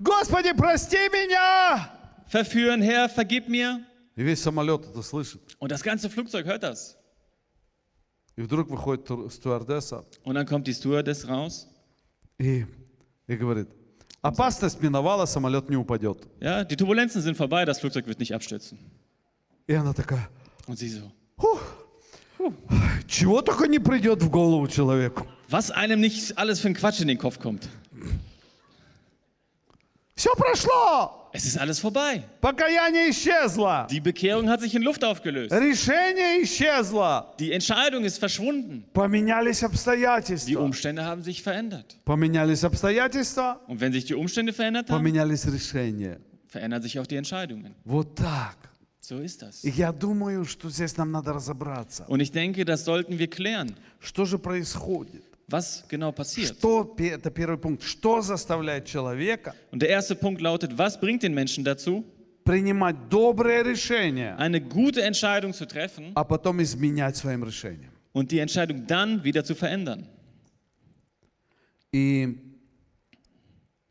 [0.00, 1.90] Господи, прости меня.
[2.28, 2.80] verführen.
[2.82, 3.80] Herr, vergib mir.
[4.16, 5.40] И весь самолет это слышит.
[5.58, 6.96] Und das ganze Flugzeug hört das.
[8.36, 11.66] И вдруг выходит тур- стюардесса Und dann kommt die Stewardess raus.
[12.38, 12.64] и,
[13.26, 13.68] и говорит,
[14.22, 16.26] опасность миновала, самолет не упадет.
[16.40, 18.78] Ja, die Turbulenzen sind vorbei, das Flugzeug wird nicht abstürzen.
[19.66, 20.28] И она такая,
[20.66, 21.10] Und sie so,
[23.06, 25.26] чего только не придет в голову человеку.
[25.48, 27.68] was einem nicht alles für ein Quatsch in den Kopf kommt.
[30.14, 31.16] Все прошло.
[31.32, 32.24] Es ist alles vorbei.
[32.40, 33.86] Покаяние исчезло.
[33.88, 35.52] Die Bekehrung hat sich in Luft aufgelöst.
[35.52, 37.26] Решение исчезло.
[37.38, 38.84] Die Entscheidung ist verschwunden.
[38.92, 40.60] Поменялись Die обстоятельства.
[40.60, 41.96] Umstände haben sich verändert.
[42.04, 46.18] Поменялись обстоятельства, Und wenn sich die Umstände verändert haben, поменялись решения.
[46.48, 47.74] verändern sich auch die Entscheidungen.
[47.84, 48.56] Вот так.
[49.00, 49.64] So ist das.
[49.64, 52.04] И я думаю, что здесь нам надо разобраться.
[52.08, 53.74] Und ich denke, das sollten wir klären.
[54.00, 55.22] Что же происходит?
[55.48, 56.56] Was genau passiert?
[56.58, 61.22] Что, пе- это первый пункт, что заставляет человека Und der erste Punkt lautet, was bringt
[61.22, 62.04] den Menschen dazu,
[62.44, 67.90] принимать доброе решение, eine gute Entscheidung zu treffen а потом изменять своим решением?
[68.12, 70.06] und die Entscheidung dann wieder zu verändern?
[71.92, 72.38] И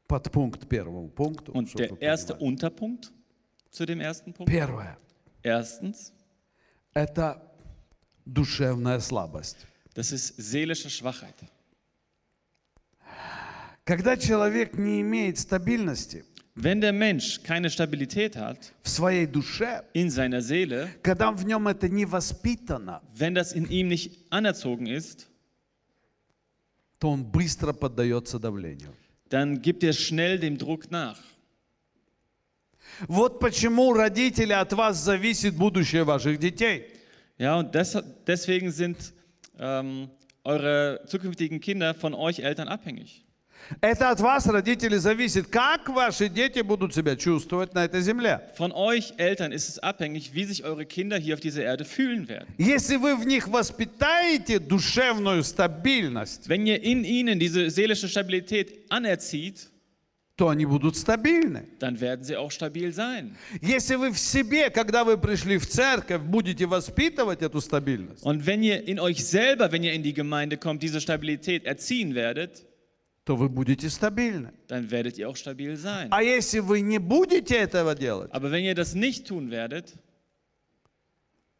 [0.08, 1.52] подпункт первому пункту.
[1.52, 2.54] Und чтобы der вы erste понимали.
[2.54, 3.12] Unterpunkt
[3.70, 4.50] zu dem ersten Punkt.
[4.52, 4.98] Первое
[5.44, 7.42] Erstens, – это
[8.26, 9.68] душевная слабость.
[9.94, 11.36] das ist seelische Schwachheit.
[13.86, 16.24] Когда человек не имеет стабильности
[16.56, 21.68] Wenn der Mensch keine Stabilität hat в своей душе, in seiner Seele, когда в нем
[21.70, 25.28] это не воспитано, wenn das in ihm nicht anerzogen ist,
[27.00, 28.94] то он быстро поддается давлению.
[29.30, 31.20] dann gibt er schnell dem Druck nach.
[33.08, 36.88] Вот почему, родители, от вас зависит будущее ваших детей.
[37.38, 37.98] Ja, und des,
[38.28, 38.98] deswegen sind
[39.60, 40.10] ähm,
[40.44, 43.26] eure zukünftigen Kinder von euch Eltern abhängig.
[43.82, 48.42] Это от вас, родители, зависит, как ваши дети будут себя чувствовать на этой земле.
[48.58, 52.28] Von euch Eltern ist es abhängig, wie sich eure Kinder hier auf dieser Erde fühlen
[52.28, 52.48] werden.
[52.58, 59.70] Если вы в них воспитаете душевную стабильность, Wenn ihr in ihnen diese seelische Stabilität anerzieht,
[60.37, 61.69] то они будут стабильны.
[61.79, 63.37] dann werden sie auch stabil sein.
[63.61, 68.63] Если вы в себе, когда вы пришли в церковь, будете воспитывать эту стабильность, Und wenn
[68.65, 72.67] ihr in euch selber, wenn ihr in die Gemeinde kommt, diese Stabilität erziehen werdet,
[73.25, 74.53] то вы будете стабильны.
[74.67, 76.09] dann werdet ihr auch stabil sein.
[76.11, 79.95] А если вы не будете этого делать, Aber wenn ihr das nicht tun werdet,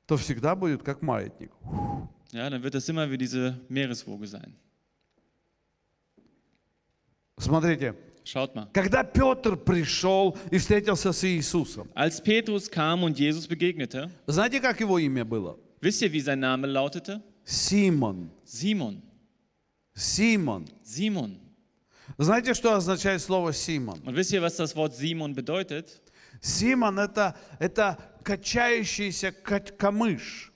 [0.07, 1.53] то всегда будет как маятник.
[2.33, 4.57] ja, dann wird das immer wie diese Meereswoge sein.
[7.39, 8.69] Смотрите, Schaut mal.
[8.73, 14.81] когда Петр пришел и встретился с Иисусом, Als Petrus kam und Jesus begegnete, знаете, как
[14.81, 15.59] его имя было?
[15.81, 17.23] wisst ihr, wie sein Name lautete?
[17.45, 18.31] Симон.
[18.47, 19.03] Simon.
[19.95, 20.67] Симон.
[20.83, 21.39] Simon.
[22.19, 24.01] Знаете, что означает слово Симон?
[24.07, 26.01] Und wisst ihr, was das Wort Simon bedeutet?
[26.41, 30.51] Симон это, это качающийся ка- камыш,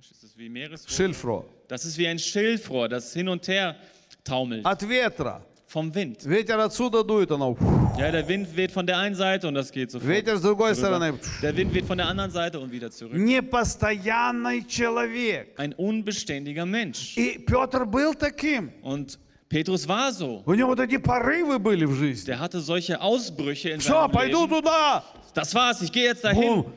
[0.00, 0.90] Ist das wie Meereswoge?
[0.92, 3.76] шильфро, Das ist wie ein Schilfrohr, das hin und her
[4.24, 5.44] taumelt от ветра.
[5.67, 6.23] vom Wind.
[6.25, 7.57] Ветер отсюда дует, оно.
[7.97, 10.07] Ja, der Wind weht von der einen Seite und das geht sofort.
[10.09, 10.75] Ветер с другой rüber.
[10.75, 11.13] стороны.
[11.41, 13.13] Der Wind weht von der anderen Seite und wieder zurück.
[13.13, 15.53] Непостоянный человек.
[15.57, 17.17] Ein unbeständiger Mensch.
[17.17, 18.71] И Петр был таким.
[18.83, 19.17] Und
[19.49, 20.41] Petrus war so.
[20.45, 22.25] У него вот эти порывы были в жизни.
[22.27, 24.61] Der hatte solche Ausbrüche in Все, seinem пойду Leben.
[24.61, 25.03] туда.
[25.33, 26.63] Das war's, ich gehe jetzt dahin.
[26.63, 26.73] Бум.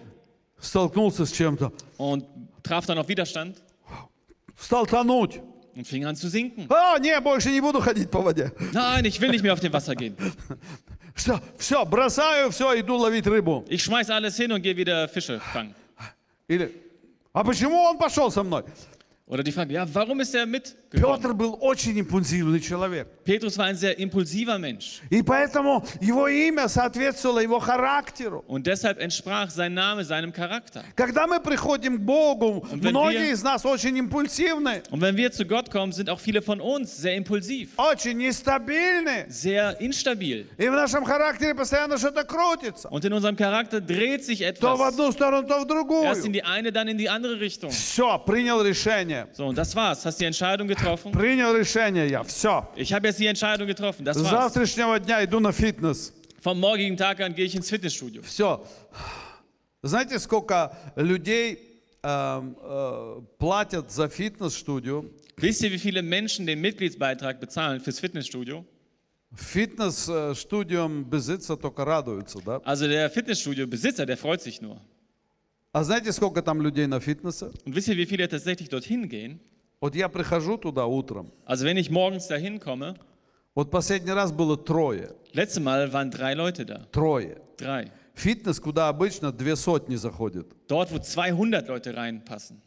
[0.61, 1.73] Столкнулся с чем-то.
[1.99, 2.25] Und
[2.63, 3.57] traf dann auf Widerstand
[4.59, 5.41] Стал тонуть.
[5.75, 6.67] und fing an zu sinken.
[6.69, 8.53] А, не, больше не буду ходить по воде.
[8.73, 10.17] Nein, ich will nicht mehr auf dem Wasser gehen.
[11.15, 13.65] Все, все, бросаю, все, иду ловить рыбу.
[13.69, 15.75] Ich schmeiß alles hin und gehe wieder Fische fangen.
[16.49, 16.73] Или,
[17.33, 18.65] а почему он пошел со мной?
[19.31, 20.77] Oder die Frage, ja, warum ist er mitgekommen?
[21.21, 23.09] Петр был очень импульсивный человек.
[23.25, 25.01] Petrus war ein sehr impulsiver Mensch.
[25.11, 28.45] И поэтому его имя соответствовало его характеру.
[28.47, 30.85] Und deshalb entsprach sein Name seinem Charakter.
[30.95, 35.33] Когда мы приходим к Богу, wenn многие wir- из нас очень импульсивны, Und wenn wir
[35.33, 39.27] zu Gott kommen, sind auch viele von uns sehr impulsiv, очень нестабильны.
[39.29, 40.47] sehr instabil.
[40.57, 42.89] И в нашем характере постоянно что-то крутится.
[42.91, 44.95] Und in unserem Charakter dreht sich То в etwas.
[44.95, 46.33] одну сторону, то в Erst in другую.
[46.33, 47.71] die eine, dann in die andere Richtung.
[47.71, 49.17] Все, принял решение.
[49.33, 50.05] So, und das war's.
[50.05, 51.13] Hast die Entscheidung getroffen?
[51.13, 52.23] Принял решение я.
[52.25, 52.67] Все.
[52.77, 54.05] Ich habe jetzt die Entscheidung getroffen.
[54.05, 54.31] Das С war's.
[54.31, 56.13] завтрашнего дня иду на фитнес.
[56.41, 58.23] Vom morgigen Tag an gehe ich ins Fitnessstudio.
[58.23, 58.65] Все.
[59.83, 61.59] Знаете, сколько людей
[62.03, 65.11] эм, э, платят за фитнес-студию?
[65.39, 68.65] Wisst ihr, wie viele Menschen den Mitgliedsbeitrag bezahlen fürs Fitnessstudio?
[69.35, 72.61] Фитнес-студиям безиться только радуются, да?
[72.65, 74.81] Also der Fitnessstudio-Besitzer, der freut sich nur.
[75.73, 77.53] А знаете, сколько там людей на фитнесе?
[77.65, 79.39] Und wisst ihr, wie viele tatsächlich dorthin gehen?
[79.81, 81.31] Вот я прихожу туда утром.
[81.45, 82.95] Also wenn ich morgens dahin komme,
[83.55, 85.15] Вот последний раз было трое.
[85.33, 86.87] letztes Mal waren drei Leute da.
[86.93, 87.39] Трое.
[87.59, 87.91] Drei.
[88.15, 90.47] Фитнес, куда обычно две сотни заходят.
[90.69, 92.61] Dort, wo 200 Leute reinpassen.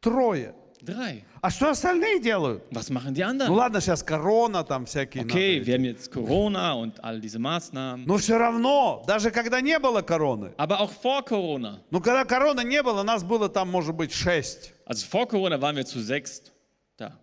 [0.00, 0.54] Трое.
[0.81, 1.23] Drei.
[1.41, 2.63] А что остальные делают?
[2.71, 3.53] Was machen die Ну anderen?
[3.55, 5.23] ладно, сейчас корона, там всякие.
[5.23, 5.65] Okay, надо.
[5.67, 8.05] wir haben jetzt Corona und all diese Maßnahmen.
[8.05, 11.79] Но все равно, даже когда не было короны, Aber auch vor Corona.
[11.91, 14.73] ну когда короны не было, нас было там, может быть, шесть.
[14.85, 16.51] Also vor Corona waren wir zu sechst
[16.97, 17.13] da.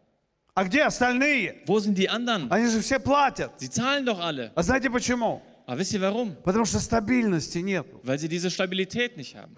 [0.55, 1.63] А где остальные?
[1.67, 2.49] Wo sind die anderen?
[2.51, 3.53] Они же все платят.
[3.61, 4.53] Sie zahlen doch alle.
[4.55, 5.43] А знаете почему?
[5.67, 6.35] Aber wisst ihr warum?
[6.45, 7.87] Потому что стабильности нет.
[8.03, 9.57] Weil sie diese Stabilität nicht haben.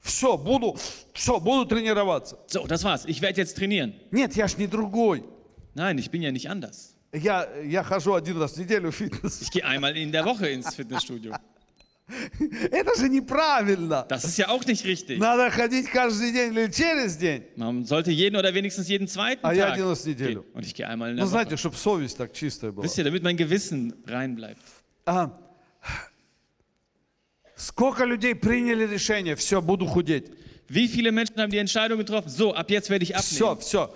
[0.00, 0.76] Все, буду,
[1.14, 2.38] все, буду тренироваться.
[2.46, 3.06] So, das war's.
[3.06, 3.94] Ich werde jetzt trainieren.
[4.10, 5.24] Нет, я ж не другой.
[5.74, 6.94] Nein, ich bin ja nicht anders.
[7.12, 9.40] Я, я хожу один раз в неделю в фитнес.
[9.40, 11.32] Ich gehe einmal in der Woche ins Fitnessstudio.
[12.70, 14.04] Это же неправильно.
[14.08, 15.18] Das ist ja auch nicht richtig.
[15.18, 17.44] Надо ходить каждый день или через день.
[17.56, 20.10] Man sollte jeden oder wenigstens jeden zweiten А я Tag один раз в gehen.
[20.12, 20.44] неделю.
[20.52, 21.58] Und ich gehe einmal in Ну, der знаете, Woche.
[21.58, 22.84] чтобы совесть так чистая была.
[22.84, 24.60] Wisst ihr, damit mein Gewissen rein bleibt.
[25.06, 25.30] А,
[27.59, 30.31] сколько людей приняли решение, все, буду худеть.
[30.67, 32.29] Wie viele Menschen haben die Entscheidung getroffen?
[32.29, 33.61] So, ab jetzt werde ich Все, abnehmen.
[33.61, 33.89] все,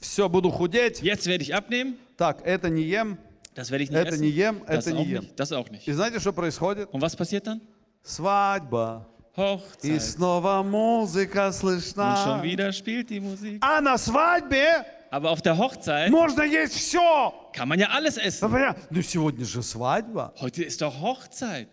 [0.00, 1.00] все, буду худеть.
[1.02, 1.96] Jetzt werde ich abnehmen.
[2.16, 3.18] Так, это не ем,
[3.54, 4.20] Das werde ich nicht это essen.
[4.20, 5.22] не ем, Das это auch не ем.
[5.24, 5.38] nicht.
[5.40, 5.86] Das auch nicht.
[5.88, 6.88] И знаете, что происходит?
[6.92, 7.60] Und was passiert dann?
[8.02, 9.06] Свадьба.
[9.36, 10.00] И Hochzeit.
[10.02, 12.42] снова музыка Und schon слышна.
[12.42, 13.58] wieder spielt die Musik.
[13.64, 17.32] А на свадьбе Aber auf der Hochzeit можно есть все.
[17.52, 18.48] kann man ja alles essen.
[18.90, 20.32] Ну сегодня же свадьба.
[20.40, 21.68] Heute ist doch Hochzeit.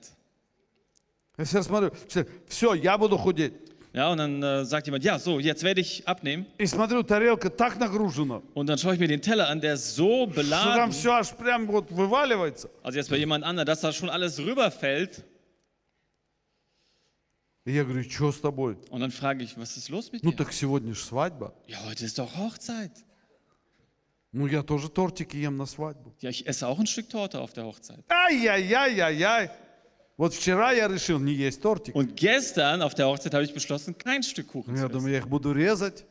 [1.38, 1.92] Я сейчас смотрю,
[2.48, 3.52] все, я буду худеть.
[3.92, 6.44] Ja, und dann äh, sagt jemand, ja, so, jetzt werde ich abnehmen.
[6.58, 9.94] И смотрю, тарелка так нагружена, Und dann schaue ich mir den Teller an, der ist
[9.96, 12.68] so что там beladen, все аж прям вот вываливается.
[12.82, 15.24] also jetzt bei jemand anderem, dass da schon alles rüberfällt.
[17.64, 18.76] И я говорю, что с тобой?
[18.90, 20.36] Und dann frage ich, was ist los mit Ну dir?
[20.36, 21.52] так сегодня же свадьба.
[21.66, 22.92] Ja, heute ist doch Hochzeit.
[24.32, 26.14] Ну я тоже тортики ем на свадьбу.
[26.20, 28.04] Ja, ich esse auch ein Stück Torte auf der Hochzeit.
[28.08, 29.50] Ай-яй-яй-яй-яй.
[30.16, 31.94] Вот вчера я решил не есть тортик.
[31.94, 34.92] Und gestern auf der Hochzeit habe ich beschlossen, kein Stück Kuchen Ну, zu Я essen.
[34.92, 36.04] думаю, я их буду резать,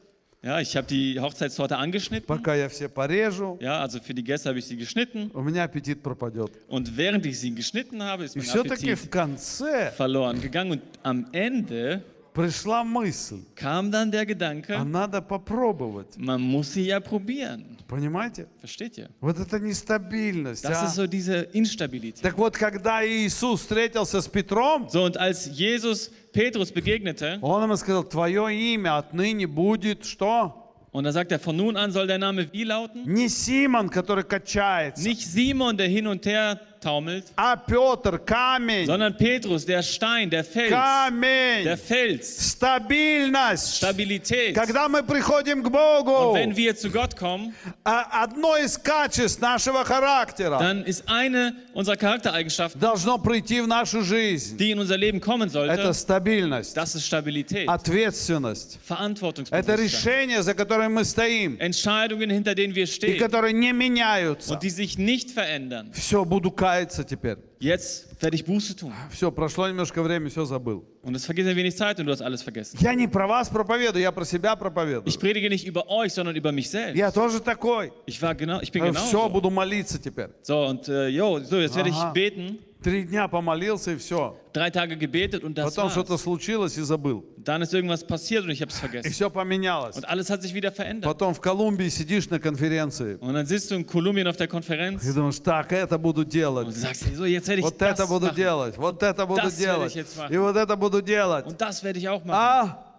[0.43, 2.27] Ja, ich habe die Hochzeitstorte angeschnitten.
[2.27, 3.57] пока я все порежу.
[3.59, 5.31] Ja, also für die Gäste habe ich sie geschnitten.
[5.33, 6.51] У меня аппетит пропадет.
[6.67, 10.73] Und während ich sie geschnitten habe, ist И mein все-таки в Appetit конце verloren gegangen.
[10.73, 16.17] Und am Ende пришла мысль, kam dann der а Gedanke, надо попробовать.
[16.17, 17.77] man muss sie ja probieren.
[17.87, 18.47] Понимаете?
[18.59, 19.09] Versteht ihr?
[19.21, 20.63] Вот это нестабильность.
[20.63, 20.85] Das а.
[20.87, 22.21] ist so diese Instabilität.
[22.21, 27.75] Так вот, когда Иисус встретился с Петром, So, und als Jesus Petrus begegnete, он ему
[27.77, 30.61] сказал, твое имя отныне будет что?
[30.91, 33.03] und da sagt er, von nun an soll der Name wie lauten?
[33.05, 39.17] Не Симон, который качается, Nicht Simon, der hin und her taumelt, а Петр, камень, sondern
[39.17, 43.77] Petrus, der Stein, der Fels, der камень, Fels, стабильность.
[43.77, 44.53] Stabilität.
[44.53, 49.41] Когда мы приходим к Богу, Und wenn wir zu Gott kommen, а- одно из качеств
[49.41, 54.57] нашего характера dann ist eine unserer Charaktereigenschaften, должно прийти в нашу жизнь.
[54.57, 58.75] die in unser Leben kommen Это sollte, стабильность, das ist Stabilität, ответственность.
[58.75, 63.71] Это Verantwortungsbewusstsein, решения, за которые мы стоим, Entscheidungen, hinter denen wir и stehen которые не
[63.73, 64.53] меняются.
[64.53, 65.89] und die sich nicht verändern.
[65.93, 67.36] Все, буду каяться теперь.
[67.58, 68.92] Jetzt werde ich Buße tun.
[69.10, 70.84] Все, прошло немножко времени, все забыл.
[71.02, 72.78] Und es vergeht ein wenig Zeit und du hast alles vergessen.
[72.80, 75.06] Я не про вас проповедую, я про себя проповедую.
[75.06, 76.96] Ich predige nicht über euch, sondern über mich selbst.
[76.96, 77.92] Я тоже такой.
[78.06, 79.28] Ich war genau, ich bin Все, genau.
[79.30, 80.30] буду молиться теперь.
[80.42, 82.58] So und äh, jo, so jetzt werde ich beten.
[82.82, 84.36] Три дня помолился и все.
[84.54, 86.22] Drei Tage gebetet und das Потом что-то war's.
[86.22, 87.24] случилось и забыл.
[87.36, 89.12] Dann ist irgendwas passiert und ich habe es И vergessen.
[89.12, 89.96] все поменялось.
[89.96, 91.04] Und alles hat sich wieder verändert.
[91.04, 94.50] Потом в Колумбии сидишь на конференции Und dann sitzt du in Kolumbien auf der и
[94.50, 96.74] Konferenz думаешь, так, это буду und делать.
[96.74, 98.36] sagst, dir, so jetzt werde ich Вот das это буду machen.
[98.36, 100.32] делать, вот это буду Das werde делать, ich jetzt machen.
[100.34, 101.46] и вот это буду делать.
[101.46, 102.30] Und das werde ich auch machen.
[102.32, 102.89] А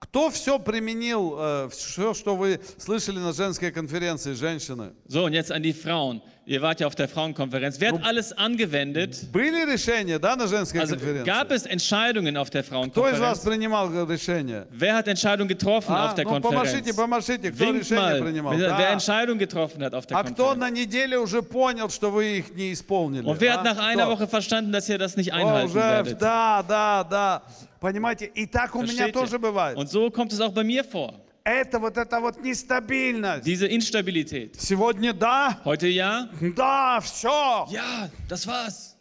[0.00, 4.92] кто все применил, все, что вы слышали на женской конференции, женщины?
[5.08, 6.20] So, und jetzt an die Frauen.
[6.46, 7.80] Ihr wart ja auf der Frauenkonferenz.
[7.80, 9.32] Wer hat alles angewendet?
[9.32, 11.24] Были решения, да, на женской Also конференции?
[11.24, 13.44] gab es Entscheidungen auf der Кто из вас Frauenkonferenz?
[13.44, 14.66] принимал решения?
[14.70, 16.96] Wer hat Entscheidungen getroffen А, auf der ну, помашите, Konferenz?
[16.96, 18.52] помашите, кто Winkt решение mal, принимал?
[18.58, 18.78] wer, Да.
[18.78, 20.58] wer Entscheidungen getroffen hat auf der А кто Konferenz.
[20.60, 23.24] на неделе уже понял, что вы их не исполнили?
[23.24, 23.56] Und wer А?
[23.60, 24.12] hat nach einer Кто?
[24.12, 26.20] Woche verstanden, dass ihr das nicht О, einhalten уже, werdet?
[26.20, 27.42] да, да, да.
[27.79, 29.77] Понимаете, и так у меня тоже бывает.
[29.77, 31.13] Und so kommt es auch bei mir vor.
[31.43, 33.43] Это вот эта вот нестабильность.
[33.43, 34.55] Diese Instabilität.
[34.59, 37.65] Сегодня да, Heute ja, да, все.
[37.71, 38.98] ja, das war's.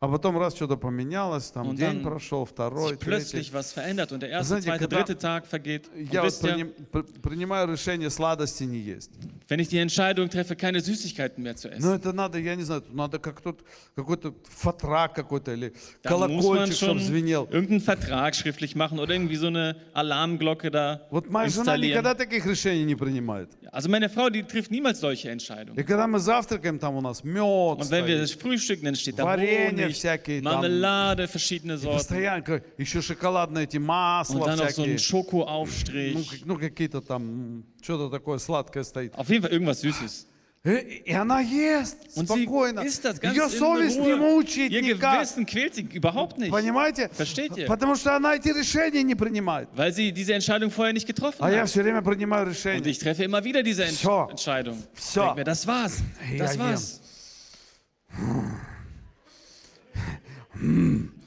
[0.00, 3.52] А потом раз что-то поменялось, там Und день dann прошел, второй, Sich plötzlich третий.
[3.54, 5.88] was verändert und der erste, Знаете, zweite, когда dritte Tag vergeht.
[5.96, 9.12] Und Я вот wisst ihr, приним- пр- принимаю решение сладости не есть.
[9.48, 12.64] wenn ich die Entscheidung treffe, keine Süßigkeiten mehr zu Но essen, это надо, я не
[12.64, 13.60] знаю, тут надо как тут
[13.96, 17.48] какой-то фатрак какой-то или dann muss man колокольчик, чтобы schon звенел.
[17.50, 22.16] irgendeinen Vertrag schriftlich machen oder irgendwie so eine Alarmglocke da Вот моя жена никогда installieren.
[22.18, 23.48] таких решений не принимает.
[23.72, 25.78] Also meine Frau, die trifft niemals solche Entscheidungen.
[25.78, 28.42] И когда мы завтракаем, там у нас мед Und wenn wir стоит.
[28.42, 30.52] frühstücken, dann steht da Варенье Honig, всякие там.
[30.62, 31.96] Marmelade, verschiedene Sorten.
[31.98, 34.84] Постоянно, как- еще шоколадные эти масла Und dann noch so всякие.
[34.86, 36.30] ein Ну, Schokoaufstrich.
[36.30, 39.14] как- ну, какие-то там, м, что-то такое сладкое стоит.
[39.16, 40.26] Auf jeden Fall irgendwas Süßes.
[40.66, 42.80] И, и она ест Und sie спокойно.
[42.86, 44.16] isst das ganz Ее in совесть не Ruhe.
[44.16, 45.20] мучает Ihr никак.
[45.20, 47.10] Gewissen quält sie überhaupt nicht, Понимаете?
[47.12, 47.66] Versteht ihr?
[47.66, 49.68] Потому что она эти решения не принимает.
[49.76, 51.68] weil sie diese Entscheidung vorher nicht getroffen А я hat.
[51.68, 52.88] все время принимаю Und решения.
[52.90, 54.26] ich treffe immer wieder diese Entsch So.
[54.30, 54.82] Entscheidung.
[54.98, 55.20] So.
[55.24, 55.98] Denk mir, das war's.
[56.38, 57.00] Das Ja, war's.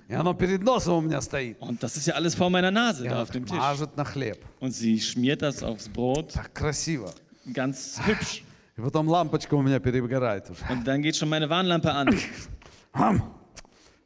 [0.09, 1.57] И оно перед носом у меня стоит.
[1.59, 3.57] Und das ist ja alles vor meiner Nase И da она auf dem Tisch.
[3.57, 4.37] мажет на хлеб.
[4.59, 7.13] Und sie schmiert das aufs Brot, Так красиво.
[7.53, 8.43] ganz hübsch.
[8.77, 10.63] И потом лампочка у меня перегорает уже.
[10.69, 12.15] Und dann geht schon meine Warnlampe an.
[12.93, 13.21] Ам.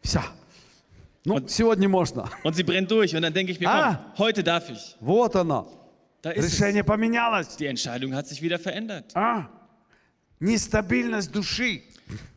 [0.01, 0.21] Все.
[1.23, 2.27] Ну, сегодня можно.
[2.43, 3.15] Und sie brennt durch.
[3.15, 4.13] Und dann denke ich mir, komm, Ah.
[4.17, 4.95] heute darf ich.
[4.99, 5.67] Вот оно.
[6.23, 6.53] Da ist es.
[6.59, 7.55] Решение поменялось.
[7.57, 9.15] Die Entscheidung hat sich wieder verändert.
[9.15, 9.49] А?
[10.39, 11.83] Нестабильность души.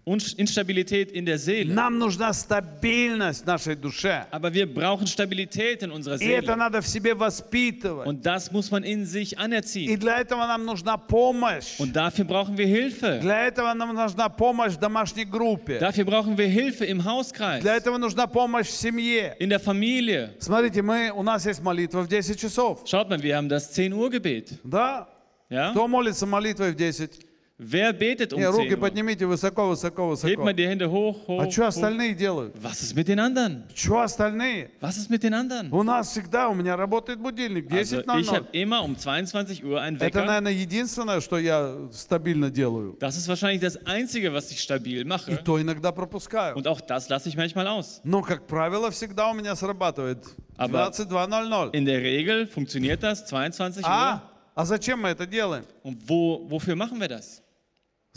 [0.08, 1.72] Und Instabilität in der Seele.
[1.72, 4.26] Нам нужна стабильность в нашей душе.
[4.30, 6.56] Aber wir brauchen Stabilität in unserer И это Seele.
[6.56, 8.06] надо в себе воспитывать.
[8.06, 9.96] Und das muss man in sich И anerziehen.
[9.98, 11.78] для этого нам нужна помощь.
[11.80, 13.20] Und dafür brauchen wir Hilfe.
[13.22, 15.78] Для этого нам нужна помощь в домашней группе.
[15.78, 19.36] Dafür brauchen wir Hilfe im Hauskreis, Для этого нужна помощь в семье.
[19.40, 20.34] in der Familie.
[20.38, 22.82] Смотрите, мы, у нас есть молитва в 10 часов.
[22.84, 24.58] Schaut mal, wir haben das 10 Uhr Gebet.
[24.64, 25.08] Да?
[25.48, 25.70] Ja?
[25.70, 27.10] Кто молится молитвой в 10?
[27.58, 28.80] Wer betet um Не, 10 руки Uhr?
[28.80, 30.42] поднимите высоко, высоко, Hebt высоко.
[30.42, 31.68] man die Hände hoch, hoch, А что hoch.
[31.68, 32.52] остальные делают?
[32.60, 33.62] Was ist mit den anderen?
[33.76, 34.70] Что остальные?
[34.80, 35.70] Was ist mit den anderen?
[35.70, 38.34] У нас всегда, у меня работает будильник Also ich 10.00.
[38.34, 40.24] habe immer um 22 Uhr einen Это, Wecker.
[40.24, 42.96] наверное, единственное, что я стабильно делаю.
[42.98, 45.36] Das ist wahrscheinlich das Einzige, was ich stabil И mache.
[45.44, 46.56] то иногда пропускаю.
[46.56, 48.00] Und auch das lasse ich manchmal aus.
[48.02, 50.18] Но, как правило, всегда у меня срабатывает
[50.56, 51.70] Aber- 22.00.
[51.72, 53.88] In der Regel funktioniert das 22 Uhr.
[53.88, 54.22] А?
[54.56, 55.64] А зачем мы это делаем?
[55.84, 57.42] Und wo, wofür machen wir das?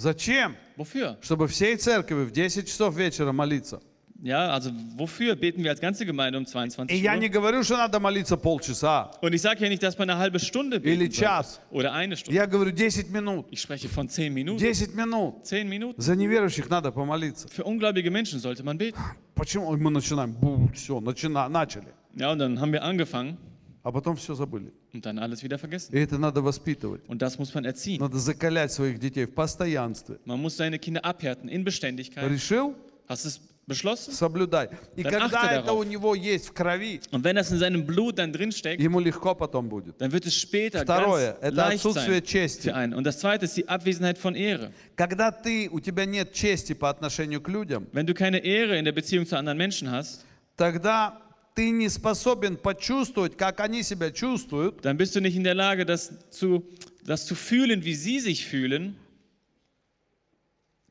[0.02, 0.56] Зачем?
[0.78, 1.18] Wofür?
[1.22, 3.82] Чтобы всей церкви в 10 часов вечера молиться.
[4.24, 7.20] Ja, also wofür beten wir als ganze Gemeinde um 22 И я Uhr?
[7.20, 10.40] не говорю, что надо молиться полчаса Und ich sage ja nicht, dass man eine halbe
[10.40, 11.56] Stunde или beten час.
[11.70, 11.76] sollte.
[11.76, 12.36] Oder eine Stunde.
[12.36, 13.46] Я говорю 10 минут.
[13.52, 14.58] Ich spreche von 10 Minuten.
[14.60, 15.46] 10 минут.
[15.46, 16.02] 10 Minuten.
[16.02, 17.48] За неверующих надо помолиться.
[17.50, 19.00] Für ungläubige Menschen sollte man beten.
[19.36, 20.32] Почему мы начинаем?
[20.34, 21.94] Бу, все, начина, начали.
[22.16, 23.38] Ja, und dann haben wir angefangen
[23.84, 24.74] А потом все забыли.
[24.94, 25.94] und dann alles wieder vergessen.
[25.96, 27.02] И это надо воспитывать.
[27.08, 28.00] Und das muss man erziehen.
[28.02, 30.20] Надо закалять своих детей в постоянстве.
[30.26, 32.30] Man muss seine Kinder abhärten in Beständigkeit.
[32.30, 32.76] Решил?
[33.08, 34.12] Hast du es beschlossen?
[34.14, 34.70] Соблюдай.
[34.98, 35.80] И Dann когда achte это darauf.
[35.80, 39.34] у него есть в крови, Und wenn das in seinem Blut dann drinsteckt, ему легко
[39.36, 39.98] потом будет.
[40.02, 42.64] dann wird es später Второе, ganz это leicht отсутствие sein чести.
[42.70, 42.94] für einen.
[42.94, 44.74] Und das zweite ist die Abwesenheit von Ehre.
[44.98, 48.84] Когда ты, у тебя нет чести по отношению к людям, Wenn du keine Ehre in
[48.84, 50.26] der Beziehung zu anderen Menschen hast,
[50.58, 51.21] тогда
[51.56, 55.86] ты не способен почувствовать, как они себя чувствуют, dann bist du nicht in der Lage,
[55.86, 56.64] das zu,
[57.04, 58.96] das zu fühlen, wie sie sich fühlen,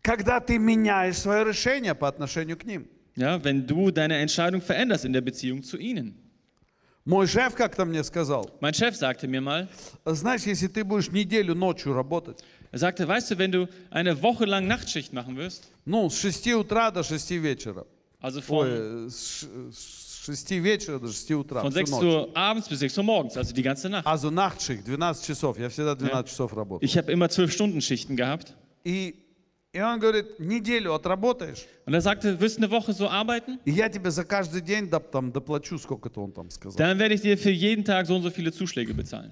[0.02, 2.86] когда ты меняешь свое решение по отношению к ним.
[3.16, 6.14] ja, wenn du deine Entscheidung veränderst in der Beziehung zu ihnen.
[7.04, 9.68] Мой шеф как-то мне сказал, Mein Chef sagte mir mal,
[10.04, 14.44] знаешь, если ты будешь неделю ночью работать, er sagte, weißt du, wenn du eine Woche
[14.44, 17.86] lang Nachtschicht machen wirst, ну, с 6 утра до 6 вечера,
[18.20, 18.66] also ой, von,
[19.06, 22.02] э, с ш- с 6 вечера до 6 утра, von всю 6 ночь.
[22.04, 24.06] Uhr abends bis 6 Uhr morgens, also die ganze Nacht.
[24.06, 26.84] Also Nachtschicht, 12 часов, я всегда 12 часов работаю.
[26.88, 28.54] Ich habe immer 12-Stunden-Schichten gehabt.
[28.84, 29.14] И,
[29.72, 33.58] и он говорит, неделю отработаешь, Und er sagte, wirst du eine Woche so arbeiten?
[33.64, 36.76] и я тебе за каждый день доп- там, доплачу, сколько-то он там сказал.
[36.76, 39.30] Dann werde ich dir für jeden Tag so und so viele Zuschläge bezahlen.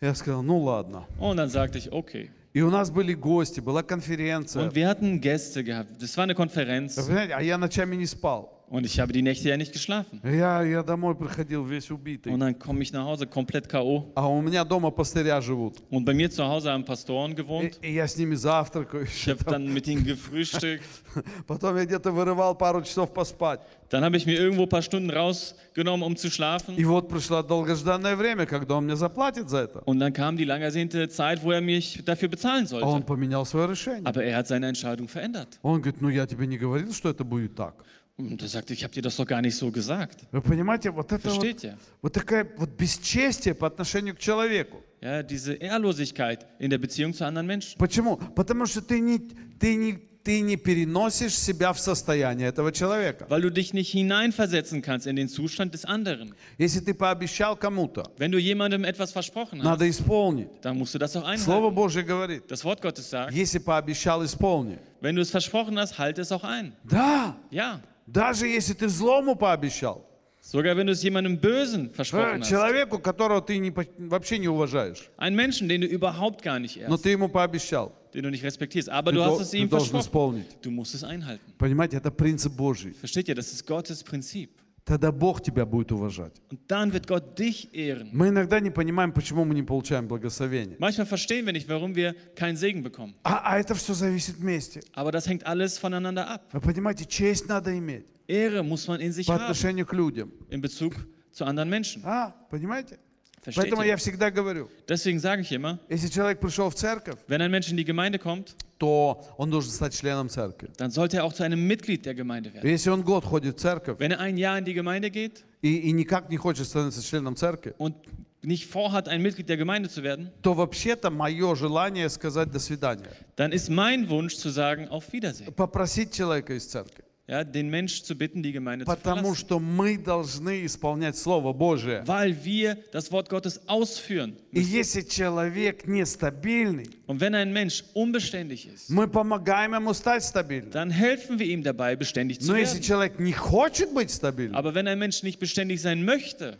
[0.00, 1.06] Я сказал, ну ладно.
[1.18, 2.30] Und dann sagte ich, okay.
[2.52, 4.64] И у нас были гости, была конференция.
[4.64, 6.02] Und wir hatten Gäste gehabt.
[6.02, 6.96] Das war eine Вы Konferenz.
[6.96, 8.53] понимаете, а я ночами не спал.
[8.72, 10.20] Und ich habe die Nächte ja nicht geschlafen.
[10.22, 12.32] Я, я домой приходил весь убитый.
[12.32, 14.12] Und dann komme ich nach Hause komplett K.O.
[14.14, 15.82] А у меня дома пастыря живут.
[15.90, 17.80] Und bei mir zu Hause haben Pastoren И, gewohnt.
[17.82, 19.06] и я с ними завтракаю.
[19.06, 20.84] Ich habe dann mit ihnen gefrühstückt.
[21.48, 23.58] Потом я где-то вырывал пару часов поспать.
[23.90, 26.76] Dann habe ich mir irgendwo ein paar Stunden rausgenommen, um zu schlafen.
[26.76, 29.82] И вот пришло долгожданное время, когда он мне заплатит за это.
[29.84, 33.04] Und dann kam die lang ersehnte Zeit, wo er mich dafür bezahlen А он sollte.
[33.06, 34.04] поменял свое решение.
[34.06, 35.58] Aber er hat seine Entscheidung verändert.
[35.62, 37.74] Он говорит, ну я тебе не говорил, что это будет так.
[38.16, 40.20] Und er sagte, ich habe dir das doch gar nicht so gesagt.
[40.30, 41.76] Вы понимаете, вот это вот, Versteht ihr?
[42.02, 44.82] вот такая вот бесчестие по отношению к человеку.
[45.00, 47.78] Ja, diese Ehrlosigkeit in der Beziehung zu anderen Menschen.
[47.78, 48.18] Почему?
[48.34, 49.18] Потому что ты не,
[49.58, 53.24] ты не, ты не переносишь себя в состояние этого человека.
[53.30, 56.34] Weil du dich nicht hineinversetzen kannst in den Zustand des anderen.
[56.58, 60.48] Если ты пообещал кому-то, Wenn du jemandem etwas versprochen hast, надо исполнить.
[60.60, 61.74] dann musst du das auch Слово einhalten.
[61.74, 64.76] Божье говорит, Das Wort Gottes sagt, если пообещал, исполни.
[65.00, 66.74] wenn du es versprochen hast, halte es auch ein.
[66.84, 70.05] Да, Ja, даже если ты злому пообещал,
[70.41, 72.49] sogar wenn du es jemandem Bösen э, versprochen hast.
[72.49, 76.95] человеку, которого ты не, вообще не уважаешь, Einen Menschen, den du überhaupt gar nicht но
[76.95, 80.01] ehrst, ты ему пообещал, den du nicht respektierst, aber du до- hast es ihm versprochen.
[80.01, 80.57] исполнить.
[80.61, 81.51] Du musst es einhalten.
[81.57, 82.93] Понимаете, это принцип Божий.
[82.93, 83.35] Versteht ihr?
[83.35, 84.51] Das ist Gottes Prinzip.
[84.85, 86.33] Тогда Бог тебя будет уважать.
[86.51, 88.09] Und dann wird Gott dich ehren.
[88.13, 90.77] Мы иногда не понимаем, почему мы не получаем благословение.
[90.77, 93.15] Manchmal verstehen wir nicht, warum wir keinen Segen bekommen.
[93.23, 94.81] А, а это все зависит вместе.
[94.93, 96.43] Aber das hängt alles voneinander ab.
[96.53, 100.31] Вы понимаете, честь надо иметь Ehre muss man in sich по haben отношению к людям.
[100.49, 100.93] in Bezug
[101.31, 102.03] zu anderen Menschen.
[102.05, 102.99] А, понимаете?
[103.44, 103.88] Versteht Поэтому ihr?
[103.88, 107.70] я всегда говорю, Deswegen sage ich immer, если человек пришел в церковь, wenn ein Mensch
[107.70, 110.68] in die Gemeinde kommt, то он должен стать членом церкви.
[110.76, 112.68] dann sollte er auch zu einem Mitglied der Gemeinde werden.
[112.68, 115.74] Если он год ходит в церковь Wenn er ein Jahr in die Gemeinde geht и,
[115.88, 117.94] и никак не хочет становиться членом церкви, und
[118.42, 123.08] nicht vorhat, ein Mitglied der Gemeinde zu werden, то вообще-то мое желание сказать «до свидания».
[123.36, 125.50] dann ist mein Wunsch zu sagen, auf Wiedersehen.
[125.54, 127.04] Попросить человека из церкви.
[127.26, 129.36] Ja, den Mensch zu bitten, die Gemeinde zu Потому verlassen.
[129.36, 132.02] что мы должны исполнять Слово Божие.
[132.04, 134.34] Weil wir das Wort Gottes ausführen.
[134.50, 140.72] И если человек нестабильный, Und wenn ein Mensch unbeständig ist, мы помогаем ему стать стабильным.
[140.72, 142.82] dann helfen wir ihm dabei, beständig zu Но если werden.
[142.82, 146.58] человек не хочет быть стабильным, Aber wenn ein Mensch nicht beständig sein möchte,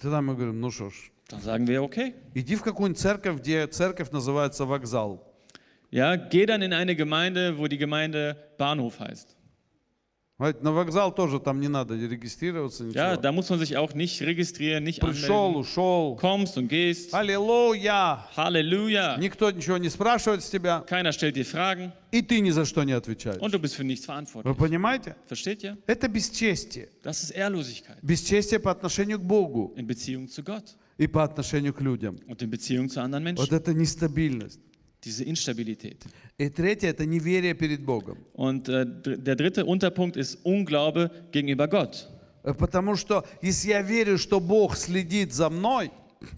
[0.00, 2.14] тогда мы говорим, ну что ж, dann sagen wir, okay.
[2.34, 5.20] иди в какую-нибудь церковь, где церковь называется вокзал.
[5.90, 9.35] Ja, geh dann in eine Gemeinde, wo die Gemeinde Bahnhof heißt.
[10.39, 12.99] На вокзал тоже там не надо регистрироваться, ничего.
[12.99, 15.61] Ja, da muss man sich auch nicht registrieren, nicht Пришел, anmelden.
[15.61, 16.15] ушел.
[16.21, 17.11] Kommst und gehst.
[17.11, 18.27] Аллилуйя!
[18.35, 19.17] Halleluja.
[19.17, 22.83] Никто ничего не спрашивает с тебя, Keiner stellt dir Fragen и ты ни за что
[22.83, 23.41] не отвечаешь.
[23.41, 24.55] und du bist für nichts Вы verantwortlich.
[24.57, 25.15] понимаете?
[25.27, 25.75] Versteht ihr?
[25.87, 26.89] Это бесчестие.
[27.03, 31.73] Das ist Ehrlosigkeit Бесчестие по отношению к Богу in Beziehung zu Gott и по отношению
[31.73, 32.15] к людям.
[32.27, 33.55] und in Beziehung zu anderen Вот Menschen.
[33.55, 34.59] это нестабильность.
[35.03, 36.03] Diese Instabilität.
[36.39, 38.19] И третье– это неверие перед Богом.
[38.33, 42.07] Und äh, der dritte Unterpunkt ist Unglaube gegenüber Gott.
[42.43, 45.89] Э, Потому что если я верю, что Бог следит за мной,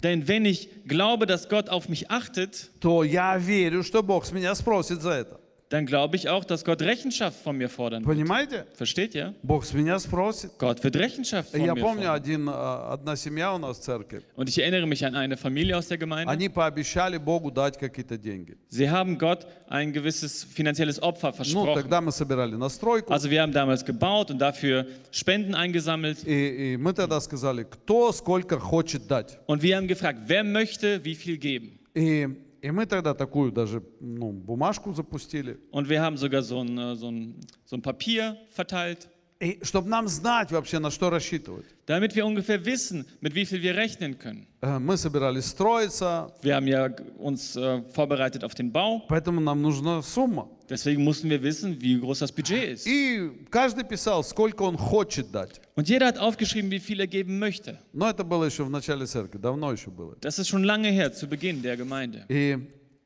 [0.02, 4.32] Denn wenn ich glaube, dass Gott auf mich achtet, то я верю, что Бог с
[4.32, 5.39] меня спросит за это.
[5.69, 8.15] dann glaube ich auch, dass Gott Rechenschaft von mir fordern wird.
[8.15, 8.65] Понимаете?
[8.75, 9.33] Versteht ihr?
[9.41, 10.51] Бог с меня спросит.
[10.59, 12.15] Gott wird Rechenschaft von Я mir помню, fordern.
[12.15, 15.75] один, а, одна семья у нас в церкви, Und ich erinnere mich an eine Familie
[15.75, 16.31] aus der Gemeinde.
[16.31, 18.57] они пообещали Богу дать какие-то деньги.
[18.69, 21.73] Sie haben Gott ein gewisses finanzielles Opfer Ну, versprochen.
[21.73, 26.23] тогда мы собирали на стройку, Also wir haben damals gebaut und dafür Spenden eingesammelt.
[26.27, 29.39] и, и мы тогда сказали, кто сколько хочет дать.
[29.47, 31.79] Und wir haben gefragt, wer möchte wie viel geben?
[31.95, 32.27] И,
[32.62, 35.58] И мы тогда такую даже ну, бумажку запустили.
[35.70, 39.08] Und wir haben sogar so ein, äh, so ein, so ein Papier verteilt,
[39.40, 41.64] И чтобы нам знать вообще, на что рассчитывать.
[41.86, 44.46] damit wir ungefähr wissen, mit wie viel wir rechnen können.
[44.60, 49.62] Э, Мы собирались строиться, Wir haben ja uns äh, vorbereitet auf den Bau, поэтому нам
[49.62, 50.46] нужна сумма.
[50.68, 52.86] deswegen mussten wir wissen, wie groß das Budget ist.
[52.86, 55.58] И каждый писал, сколько он хочет дать.
[55.74, 57.78] Und jeder hat aufgeschrieben, wie viel er geben möchte.
[57.94, 60.16] Но это было еще в начале церкви, давно еще было.
[60.20, 62.26] Das ist schon lange her, zu Beginn der Gemeinde.
[62.28, 62.58] И,